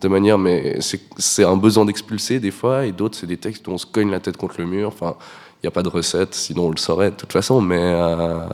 [0.00, 0.78] de manière, mais
[1.18, 4.10] c'est un besoin d'expulser des fois, et d'autres, c'est des textes où on se cogne
[4.10, 4.88] la tête contre le mur.
[4.88, 5.16] Enfin,
[5.62, 7.78] il n'y a pas de recette, sinon on le saurait de toute façon, mais.
[7.80, 8.46] euh,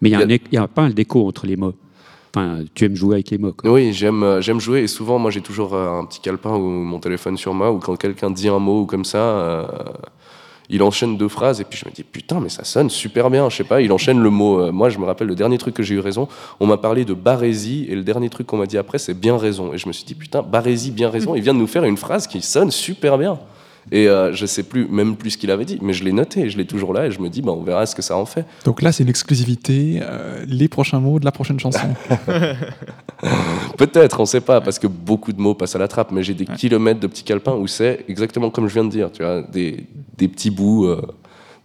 [0.00, 1.74] Mais il y, a y a pas un déco entre les mots.
[2.36, 3.52] Enfin, tu aimes jouer avec les mots.
[3.52, 3.70] quoi.
[3.70, 6.98] Oui, j'aime euh, jouer, et souvent, moi, j'ai toujours euh, un petit calepin ou mon
[7.00, 9.18] téléphone sur moi, ou quand quelqu'un dit un mot ou comme ça.
[9.18, 9.66] euh,
[10.70, 13.48] il enchaîne deux phrases et puis je me dis putain mais ça sonne super bien
[13.50, 15.74] je sais pas il enchaîne le mot euh, moi je me rappelle le dernier truc
[15.74, 16.28] que j'ai eu raison
[16.60, 19.36] on m'a parlé de barésie et le dernier truc qu'on m'a dit après c'est bien
[19.36, 19.72] raison.
[19.72, 21.96] Et je me suis dit putain barésie bien raison il vient de nous faire une
[21.96, 23.38] phrase qui sonne super bien
[23.92, 26.48] et euh, je sais plus même plus ce qu'il avait dit mais je l'ai noté
[26.48, 28.26] je l'ai toujours là et je me dis bah on verra ce que ça en
[28.26, 28.44] fait.
[28.64, 31.88] Donc là, c'est une exclusivité, euh, les prochains mots de la prochaine chanson.
[33.76, 36.34] Peut-être, on sait pas, parce que beaucoup de mots passent à la trappe, mais j'ai
[36.34, 39.42] des kilomètres de petits calepins où c'est exactement comme je viens de dire, tu vois,
[39.42, 41.00] des, des petits bouts euh,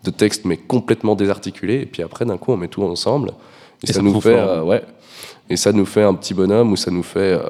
[0.03, 3.31] de texte, mais complètement désarticulés, et puis après, d'un coup, on met tout ensemble,
[3.83, 4.83] et, Et ça, ça nous fait, euh, ouais,
[5.49, 7.43] et ça nous fait un petit bonhomme, ou ça nous fait, euh,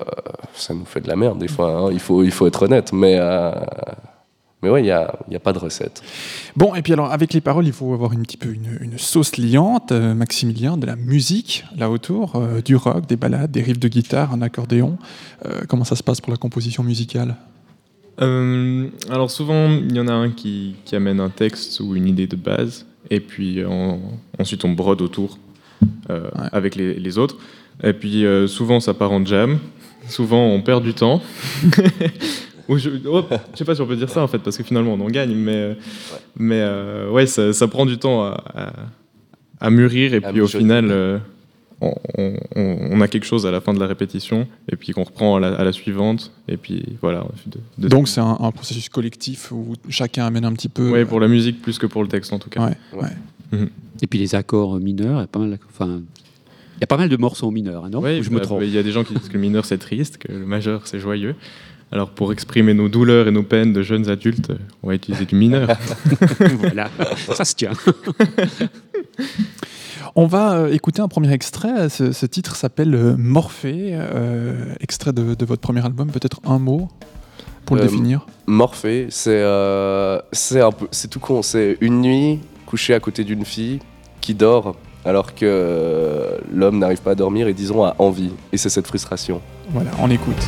[0.54, 2.92] ça nous fait de la merde, des fois, hein, il, faut, il faut être honnête,
[2.94, 3.52] mais, euh,
[4.62, 6.02] mais ouais, il n'y a, y a pas de recette.
[6.56, 8.98] Bon, et puis alors, avec les paroles, il faut avoir un petit peu une, une
[8.98, 13.62] sauce liante, euh, Maximilien, de la musique là autour, euh, du rock, des ballades, des
[13.62, 14.98] riffs de guitare, un accordéon.
[15.46, 17.36] Euh, comment ça se passe pour la composition musicale?
[18.22, 22.08] Euh, alors souvent, il y en a un qui, qui amène un texte ou une
[22.08, 24.00] idée de base, et puis on-
[24.38, 25.38] ensuite on brode autour
[26.10, 27.38] euh, avec les, les autres.
[27.82, 29.58] Et puis euh, souvent ça part en jam,
[30.10, 31.22] souvent on perd du temps.
[32.70, 34.64] Ou je, oh, je sais pas si on peut dire ça en fait, parce que
[34.64, 35.74] finalement on en gagne, mais, euh,
[36.38, 38.74] mais euh, ouais, ça, ça prend du temps à, à-
[39.60, 41.18] à mûrir, et puis au final, euh,
[41.82, 44.94] on, on- on- on a quelque chose à la fin de la répétition, et puis
[44.94, 47.26] qu'on reprend à la, à la suivante, et puis voilà.
[47.48, 50.92] de- de- Donc c'est un, un processus collectif où chacun amène un petit peu.
[50.92, 52.66] Ouais, pour la musique plus que pour le texte en tout cas.
[52.68, 53.10] Ouais, ouais.
[53.52, 53.70] Mhm.
[54.02, 56.02] Et puis les accords mineurs, il y a pas mal, enfin,
[56.78, 58.00] il y a pas mal de morceaux mineurs, hein, non?
[58.00, 58.62] Ouais, Ou je me bah, trompe?
[58.64, 60.84] Il y a des gens qui disent que le mineur c'est triste, que le majeur
[60.86, 61.36] c'est joyeux.
[61.92, 64.52] Alors pour exprimer nos douleurs et nos peines de jeunes adultes,
[64.84, 65.70] on va utiliser du mineur.
[66.60, 66.90] voilà,
[67.34, 67.72] ça se tient.
[70.16, 71.90] On va euh, écouter un premier extrait.
[71.90, 76.10] Ce, ce titre s'appelle euh, Morphée, euh, extrait de, de votre premier album.
[76.12, 76.90] Peut-être un mot
[77.66, 81.42] pour le Euh, définir Morphée, c'est euh, c'est un peu, c'est tout con.
[81.42, 83.80] C'est une nuit couché à côté d'une fille
[84.22, 84.76] qui dort
[85.06, 88.32] alors que euh, l'homme n'arrive pas à dormir et disons a envie.
[88.52, 89.42] Et c'est cette frustration.
[89.72, 90.44] Voilà, on écoute.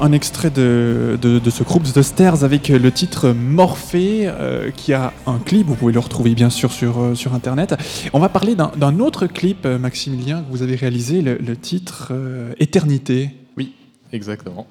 [0.00, 5.12] Un, extrait de, de- ce groupe The Stairs avec le titre Morphée euh, qui a
[5.26, 7.74] un clip, vous pouvez le retrouver bien sûr sur, euh, sur internet.
[8.12, 12.12] On va parler d'un autre clip, euh, Maximilien, que vous avez réalisé, le, titre
[12.58, 13.30] Éternité.
[13.56, 13.72] Oui,
[14.12, 14.66] exactement.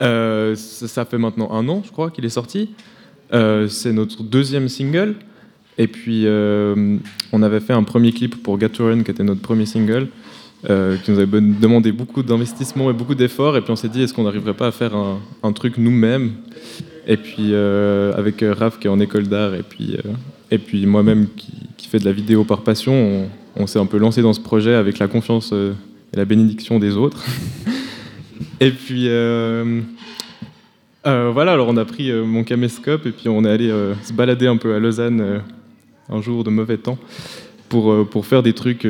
[0.00, 2.70] Ça, ça fait maintenant un an, je crois, qu'il est sorti.
[3.30, 5.16] C'est notre deuxième single.
[5.78, 9.42] Et puis, on avait fait un premier clip pour Get to Run, qui était notre
[9.42, 10.08] premier single,
[10.68, 13.56] euh, qui nous avait demandé beaucoup d'investissement et beaucoup d'efforts.
[13.56, 16.32] Et puis, on s'est dit, est-ce qu'on n'arriverait pas à faire un, truc nous-mêmes?
[17.06, 19.96] Et puis, euh, avec euh, Raph, qui est en école d'art, et puis,
[20.66, 23.96] puis moi-même, qui, qui fait de la vidéo par passion, on, on s'est un peu
[23.96, 27.24] lancé dans ce projet avec la confiance et la bénédiction des autres.
[28.60, 29.08] Et puis
[31.04, 33.70] voilà, alors on a pris mon caméscope et puis on est allé
[34.02, 35.40] se balader un peu à Lausanne
[36.10, 36.98] un jour de mauvais temps
[37.70, 38.86] pour, pour faire des trucs.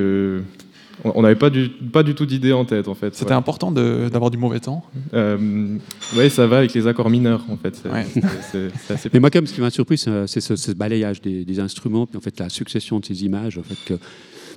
[1.05, 3.15] On on n'avait pas du, pas du tout d'idée en tête en fait.
[3.15, 4.85] C'était important de- d'avoir du mauvais temps
[5.15, 5.77] Euh,
[6.17, 7.83] Oui, ça va avec les accords mineurs en fait.
[7.93, 11.45] Assez Mais moi, quand même, ce qui m'a surpris, c'est c'est ce, ce balayage des,
[11.45, 13.59] des instruments, puis en fait la succession de ces images.
[13.59, 13.95] En fait, que,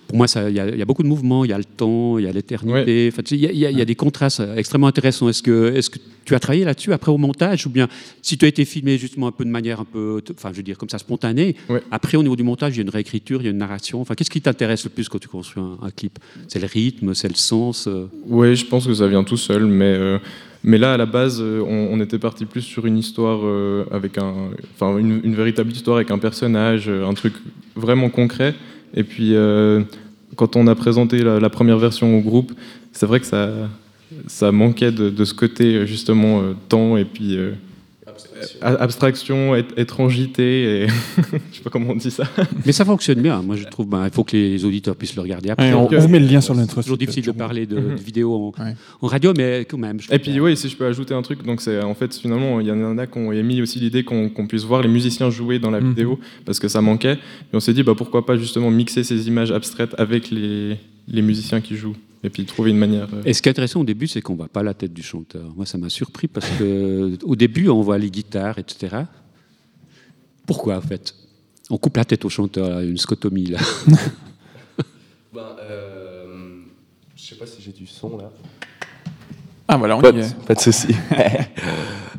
[0.08, 1.64] pour moi, il y, a- il y a beaucoup de mouvements, il y a le
[1.64, 3.10] temps, il y a l'éternité.
[3.12, 5.30] Sais, Il y, a- y y des contrastes euh, extrêmement intéressants.
[5.30, 7.88] Est-ce que, est que tu as travaillé là-dessus après au montage, ou bien
[8.22, 10.64] si tu as été filmé justement un peu de manière un peu, enfin, je veux
[10.64, 11.56] dire comme ça spontanée.
[11.92, 14.00] Après, au niveau du montage, il y a une réécriture, il y a une narration.
[14.02, 16.20] Enfin, qu'est-ce qui t'intéresse le plus quand tu construis un, un clip?
[16.48, 17.88] C'est le rythme, c'est le sens.
[17.88, 18.06] euh?
[18.28, 20.18] Oui, je pense que ça vient tout seul, mais, euh,
[20.64, 24.18] mais là, à la base, on, on était parti plus sur une histoire euh, avec
[24.18, 24.34] un.
[24.76, 27.34] Enfin, une, une véritable histoire avec un personnage, un truc
[27.76, 28.54] vraiment concret.
[28.94, 29.82] Et puis, euh,
[30.36, 32.54] quand on a présenté la, première version au groupe,
[32.92, 33.50] c'est vrai que ça,
[34.28, 37.38] ça manquait de, de ce côté, euh, justement, euh, temps et puis.
[38.64, 40.88] Euh, abstraction, é- étrangité, et
[41.52, 42.24] je sais pas comment on dit ça.
[42.66, 43.42] Mais ça fonctionne bien.
[43.42, 45.70] Moi, je trouve, ben, il faut que les auditeurs puissent le regarder après.
[45.70, 47.78] Ouais, on- on vous met le lien sur notre C'est toujours difficile de parler de,
[47.78, 47.96] Mhm.
[47.96, 48.52] de vidéo en,
[49.02, 50.00] en radio, mais quand même.
[50.02, 52.60] je Et puis oui, si je peux ajouter un truc, donc c'est en fait finalement
[52.60, 55.60] il y en a qui ont émis aussi l'idée qu'on puisse voir les musiciens jouer
[55.60, 55.90] dans la Mhm.
[55.90, 57.14] vidéo parce que ça manquait.
[57.14, 61.22] Et on s'est dit bah pourquoi pas justement mixer ces images abstraites avec les, les
[61.22, 63.08] musiciens qui jouent et puis trouver une manière.
[63.14, 65.04] euh, Et ce qui est intéressant au début, c'est qu'on voit pas la tête du
[65.04, 65.54] chanteur.
[65.56, 68.98] Moi, ça m'a surpris parce que au début, on voit les guitares, etc.
[70.46, 71.16] Pourquoi, en fait?
[71.70, 73.60] On coupe la tête au chanteur, là, une scotomie, là.
[75.34, 76.62] Ben, euh,
[77.16, 78.32] je sais pas si j'ai du son là.
[79.68, 80.36] Ah voilà, on pas y est.
[80.46, 80.90] Pas de souci.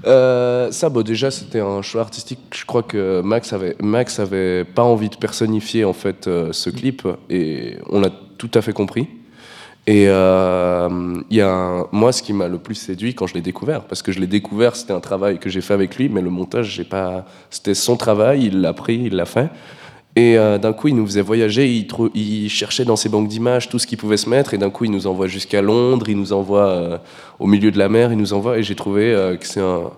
[0.06, 2.38] Euh, ça, bon, déjà, c'était un choix artistique.
[2.54, 6.68] Je crois que Max avait, Max avait pas envie de personnifier en fait euh, ce
[6.68, 9.08] clip, et on l'a tout à fait compris.
[9.86, 13.82] Et euh, y a moi, ce qui m'a le plus séduit quand je l'ai découvert,
[13.82, 16.30] parce que je l'ai découvert, c'était un travail que j'ai fait avec lui, mais le
[16.30, 19.50] montage, j'ai pas, c'était son travail, il l'a pris, il l'a fait.
[20.16, 23.28] Et euh, d'un coup, il nous faisait voyager, il, trou- il cherchait dans ses banques
[23.28, 26.08] d'images tout ce qui pouvait se mettre, et d'un coup, il nous envoie jusqu'à Londres,
[26.08, 26.98] il nous envoie euh,
[27.38, 29.90] au milieu de la mer, il nous envoie, et j'ai trouvé euh, que c'est un,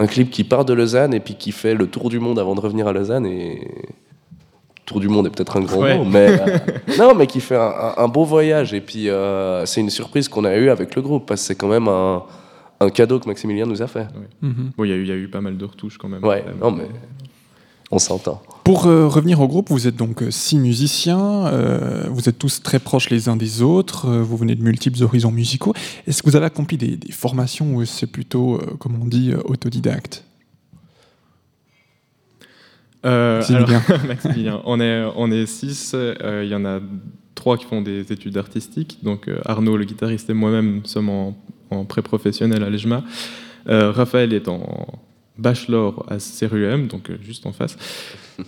[0.00, 2.54] un clip qui part de Lausanne et puis qui fait le tour du monde avant
[2.56, 3.68] de revenir à Lausanne, et
[4.88, 5.96] tour du monde est peut-être un grand Ouais.
[5.98, 6.58] mot, mais euh,
[6.98, 10.28] non, mais qui fait un, un- un beau voyage, et puis euh, c'est une surprise
[10.28, 12.22] qu'on a eue avec le groupe, parce que c'est quand même un,
[12.80, 14.06] un cadeau que Maximilien nous a fait.
[14.42, 16.24] Bon, il y, a eu- il y a eu pas mal de retouches quand même.
[16.24, 16.86] Ouais, non, mais
[17.90, 18.42] on s'entend.
[18.64, 22.78] Pour euh, revenir au groupe, vous êtes donc six musiciens, euh, vous êtes tous très
[22.78, 25.72] proches les uns des autres, euh, vous venez de multiples horizons musicaux.
[26.06, 29.32] Est-ce que vous avez accompli des, des formations ou c'est plutôt, euh, comme on dit,
[29.32, 30.24] euh, autodidacte?
[33.04, 33.68] Euh, alors,
[34.06, 34.60] Maximilien.
[34.64, 35.92] On est, on est six.
[35.94, 36.80] euh, Il y en a
[37.34, 38.98] trois qui font des études artistiques.
[39.02, 41.36] Donc euh, Arnaud, le guitariste, et moi-même sommes en,
[41.70, 43.04] en pré-professionnel à l'EJMA.
[43.68, 44.86] Euh, Raphaël est en
[45.38, 47.76] bachelor à CRUM, donc juste en face.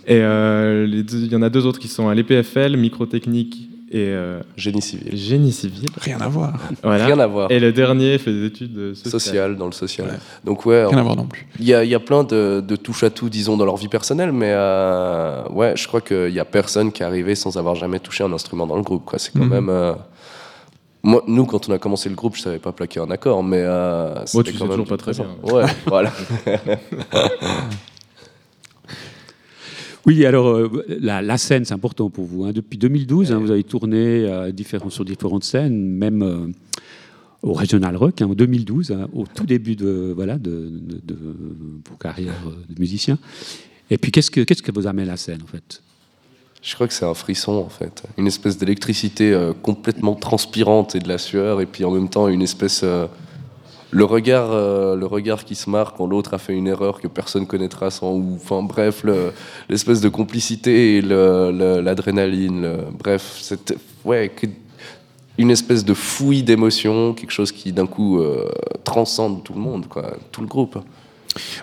[0.07, 4.07] Et les deux- il y en a deux autres qui sont à l'EPFL, microtechnique et
[4.07, 5.09] euh, génie civil.
[5.17, 5.85] Génie civil.
[5.99, 6.53] Rien à voir.
[6.81, 7.05] Voilà.
[7.05, 7.51] Rien à voir.
[7.51, 9.11] Et le dernier fait des études sociales.
[9.11, 10.19] social, dans le social.
[10.45, 11.45] Donc ouais, Rien on- à voir non plus.
[11.59, 13.75] Il y a, il y a plein de, de touches à tout, disons, dans leur
[13.77, 17.57] vie personnelle, mais euh, ouais, je crois qu'il y a personne qui est arrivé sans
[17.57, 19.03] avoir jamais touché un instrument dans le groupe.
[19.05, 19.19] Quoi.
[19.19, 19.49] C'est quand Mhm.
[19.49, 19.69] même.
[19.69, 19.93] euh,
[21.03, 23.57] Moi, nous, quand on a commencé le groupe, je savais pas plaquer un accord, mais.
[23.61, 25.25] Euh, Moi, c'était tu quand sais même toujours pas très bien.
[25.43, 26.11] Ouais, voilà.
[30.05, 32.45] Oui, alors euh, la, scène, c'est important pour vous.
[32.45, 32.51] hein.
[32.53, 36.47] Depuis 2012, hein, vous avez tourné euh, différents- sur différentes scènes, même euh,
[37.43, 41.15] au Regional Rock hein, en 2012, hein, au tout début de, voilà, de, de- de
[41.15, 42.33] vos carrières
[42.69, 43.19] de musicien.
[43.91, 45.81] Et puis, qu'est-ce que, qu'est-ce que vous amène la scène, en fait?
[46.63, 51.07] Je crois que c'est un frisson en fait, une espèce d'électricité complètement transpirante et de
[51.07, 52.85] la sueur, et puis en même temps une espèce
[53.91, 57.07] le regard, euh, le regard qui se marque quand l'autre a fait une erreur que
[57.07, 59.33] personne connaîtra sans, ou enfin bref, le-
[59.69, 62.67] l'espèce de complicité et l'adrénaline,
[62.97, 63.75] bref, c'est
[64.05, 64.31] ouais
[65.37, 68.49] une espèce de fouille d'émotions, quelque chose qui d'un coup euh,
[68.83, 70.77] transcende tout le monde, quoi, tout le groupe.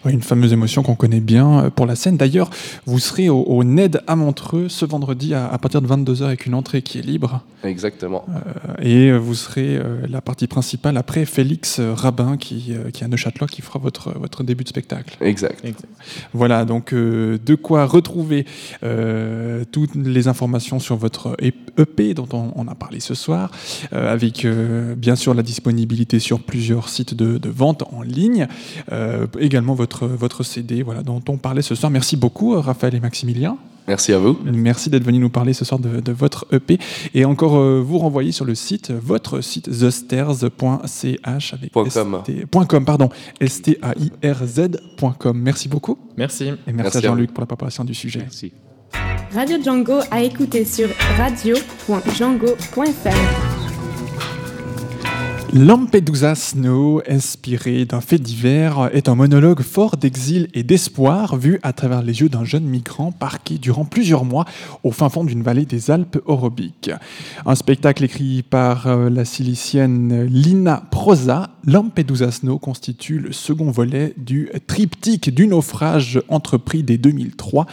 [0.05, 2.17] Oui, une fameuse émotion qu'on connaît bien euh, pour la scène.
[2.17, 2.51] D'ailleurs,
[2.87, 6.47] vous serez au, au NED à Montreux ce vendredi à, à partir de 22h avec
[6.47, 7.43] une entrée qui est libre.
[7.65, 8.25] Exactement.
[8.29, 13.03] Euh, et euh, vous serez euh, la partie principale après Félix Rabin qui, euh, qui
[13.03, 15.17] est à Neuchâtelois qui fera votre, votre début de spectacle.
[15.21, 15.65] Exact.
[16.33, 18.47] Voilà, donc euh, de quoi retrouver
[18.83, 21.37] euh, toutes les informations sur votre
[21.77, 23.51] EP dont on, on a parlé ce soir,
[23.93, 28.47] euh, avec euh, bien sûr la disponibilité sur plusieurs sites de, de vente en ligne,
[28.93, 29.27] euh,
[29.59, 31.91] également votre, votre CD voilà, dont on parlait ce soir.
[31.91, 33.59] Merci beaucoup euh, Raphaël et Maximilien.
[33.89, 34.39] Merci à vous.
[34.45, 36.79] Merci d'être venu nous parler ce soir de, de votre EP
[37.15, 42.23] et encore euh, vous renvoyer sur le site, votre site thestairs.ch avec Point com.
[42.23, 43.09] ST point com, pardon,
[43.41, 45.41] S-T-A-I-R-Z.com.
[45.41, 45.99] Merci beaucoup.
[46.17, 46.45] Merci.
[46.45, 48.21] Et merci, Merci à à Jean-Luc pour la préparation du sujet.
[48.21, 48.53] Merci.
[49.35, 53.58] Radio Django à écouter sur radio.django.fr.
[55.55, 61.73] Lampedusa Snow, inspiré d'un fait divers, est un monologue fort d'exil et d'espoir vu à
[61.73, 64.45] travers les yeux d'un jeune migrant parqué durant plusieurs mois
[64.85, 66.91] au fin fond d'une vallée des Alpes orobiques.
[67.47, 74.13] Un spectacle écrit par euh, la silicienne Lina Prosa, Lampedusa Snow constitue le second volet
[74.19, 77.67] du triptyque du naufrage entrepris dès 2003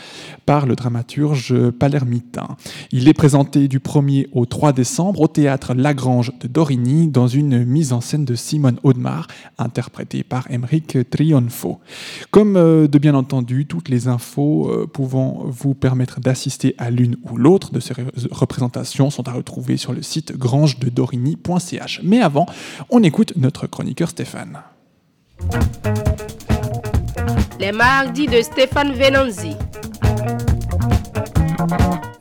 [0.45, 2.47] par le dramaturge palermitain.
[2.93, 7.64] Il est présenté du 1er au 3 décembre au théâtre Lagrange de Dorigny dans une
[7.65, 11.79] mise en scène de Simone Audemars, interprétée par Emeric Trionfo.
[12.31, 17.17] Comme euh, de bien entendu, toutes les infos euh, pouvant vous permettre d'assister à l'une
[17.29, 22.01] ou l'autre de ces ré- représentations sont à retrouver sur le site grangededorigny.ch.
[22.03, 22.45] Mais avant,
[22.89, 24.59] on écoute notre chroniqueur Stéphane.
[27.59, 29.55] Les mardis de Stéphane Venanzi.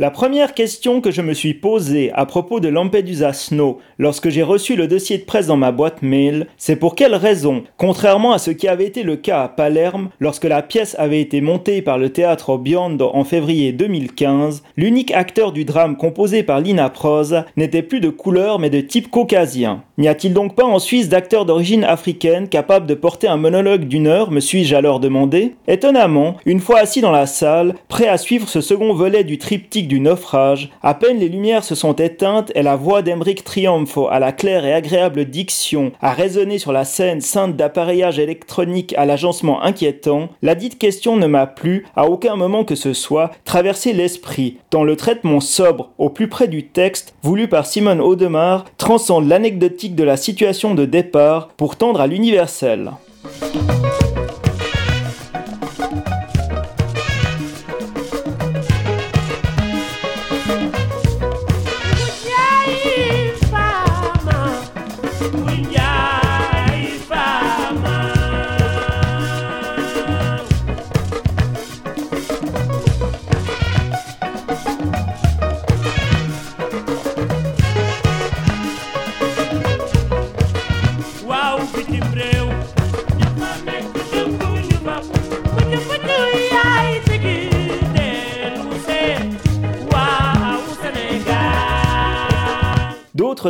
[0.00, 4.42] La première question que je me suis posée à propos de Lampedusa Snow lorsque j'ai
[4.42, 8.38] reçu le dossier de presse dans ma boîte mail, c'est pour quelle raison, contrairement à
[8.38, 11.98] ce qui avait été le cas à Palerme lorsque la pièce avait été montée par
[11.98, 17.82] le théâtre Biondo en février 2015, l'unique acteur du drame composé par Lina Prosa n'était
[17.82, 19.84] plus de couleur mais de type caucasien?
[19.96, 24.08] N'y a-t-il donc pas en Suisse d'acteurs d'origine africaine capables de porter un monologue d'une
[24.08, 25.54] heure, me suis-je alors demandé?
[25.68, 29.83] Étonnamment, une fois assis dans la salle, prêt à suivre ce second volet du triptyque
[29.86, 34.18] du naufrage, à peine les lumières se sont éteintes et la voix d'Emeric Triomfo à
[34.18, 39.62] la claire et agréable diction a résonné sur la scène ceinte d'appareillage électronique à l'agencement
[39.62, 44.58] inquiétant, la dite question ne m'a plus, à aucun moment que ce soit, traversé l'esprit,
[44.70, 49.94] tant le traitement sobre, au plus près du texte, voulu par Simone Audemars, transcende l'anecdotique
[49.94, 52.92] de la situation de départ pour tendre à l'universel.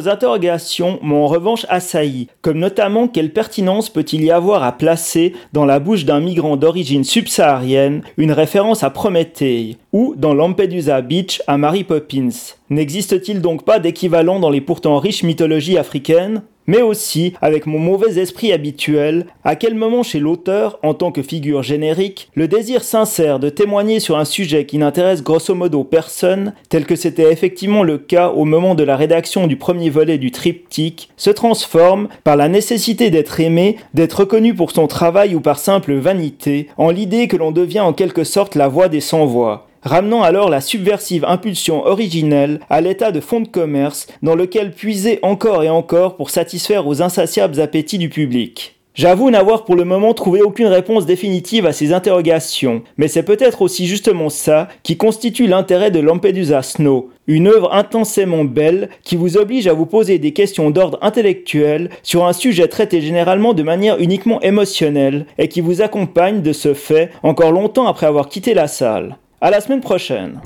[0.00, 5.64] Interrogations m'ont en revanche assailli, comme notamment quelle pertinence peut-il y avoir à placer dans
[5.64, 11.56] la bouche d'un migrant d'origine subsaharienne une référence à Prométhée, ou dans Lampedusa Beach à
[11.56, 12.28] Mary Poppins.
[12.70, 16.42] N'existe-t-il donc pas d'équivalent dans les pourtant riches mythologies africaines?
[16.66, 21.22] Mais aussi, avec mon mauvais esprit habituel, à quel moment chez l'auteur, en tant que
[21.22, 26.54] figure générique, le désir sincère de témoigner sur un sujet qui n'intéresse grosso modo personne,
[26.68, 30.30] tel que c'était effectivement le cas au moment de la rédaction du premier volet du
[30.30, 35.58] triptyque, se transforme, par la nécessité d'être aimé, d'être reconnu pour son travail ou par
[35.58, 40.22] simple vanité, en l'idée que l'on devient en quelque sorte la voix des sans-voix ramenant
[40.22, 45.62] alors la subversive impulsion originelle à l'état de fonds de commerce dans lequel puiser encore
[45.62, 48.74] et encore pour satisfaire aux insatiables appétits du public.
[48.94, 53.60] J'avoue n'avoir pour le moment trouvé aucune réponse définitive à ces interrogations, mais c'est peut-être
[53.60, 59.36] aussi justement ça qui constitue l'intérêt de Lampedusa Snow, une œuvre intensément belle qui vous
[59.36, 63.98] oblige à vous poser des questions d'ordre intellectuel sur un sujet traité généralement de manière
[63.98, 68.68] uniquement émotionnelle et qui vous accompagne de ce fait encore longtemps après avoir quitté la
[68.68, 69.16] salle.
[69.40, 70.40] À la semaine prochaine.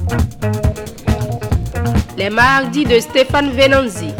[2.16, 4.12] Les mardis de Stéphane Venanzi.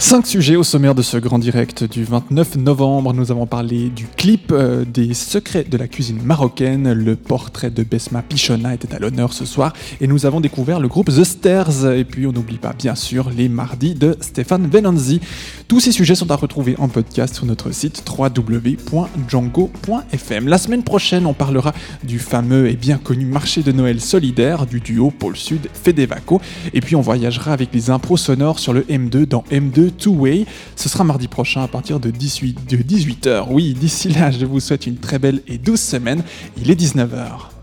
[0.00, 3.12] Cinq sujets au sommaire de ce grand direct du 29 novembre.
[3.12, 6.92] Nous avons parlé du clip, euh, des secrets de la cuisine marocaine.
[6.92, 9.72] Le portrait de Besma Pichonna était à l'honneur ce soir.
[10.00, 11.84] Et nous avons découvert le groupe The Stairs.
[11.84, 15.20] Et puis on n'oublie pas bien sûr les mardis de Stéphane Venanzi.
[15.66, 20.48] Tous ces sujets sont à retrouver en podcast sur notre site www.django.fm.
[20.48, 21.74] La semaine prochaine, on parlera
[22.04, 26.40] du fameux et bien connu marché de Noël solidaire du duo Pôle Sud Fedevaco.
[26.72, 30.46] Et puis on voyagera avec les impros sonores sur le M2 dans M2 Two Way.
[30.76, 33.46] Ce sera mardi prochain à partir de 18, de 18h.
[33.50, 36.22] Oui, d'ici là, je vous souhaite une très belle et douce semaine.
[36.56, 37.57] Il est 19h.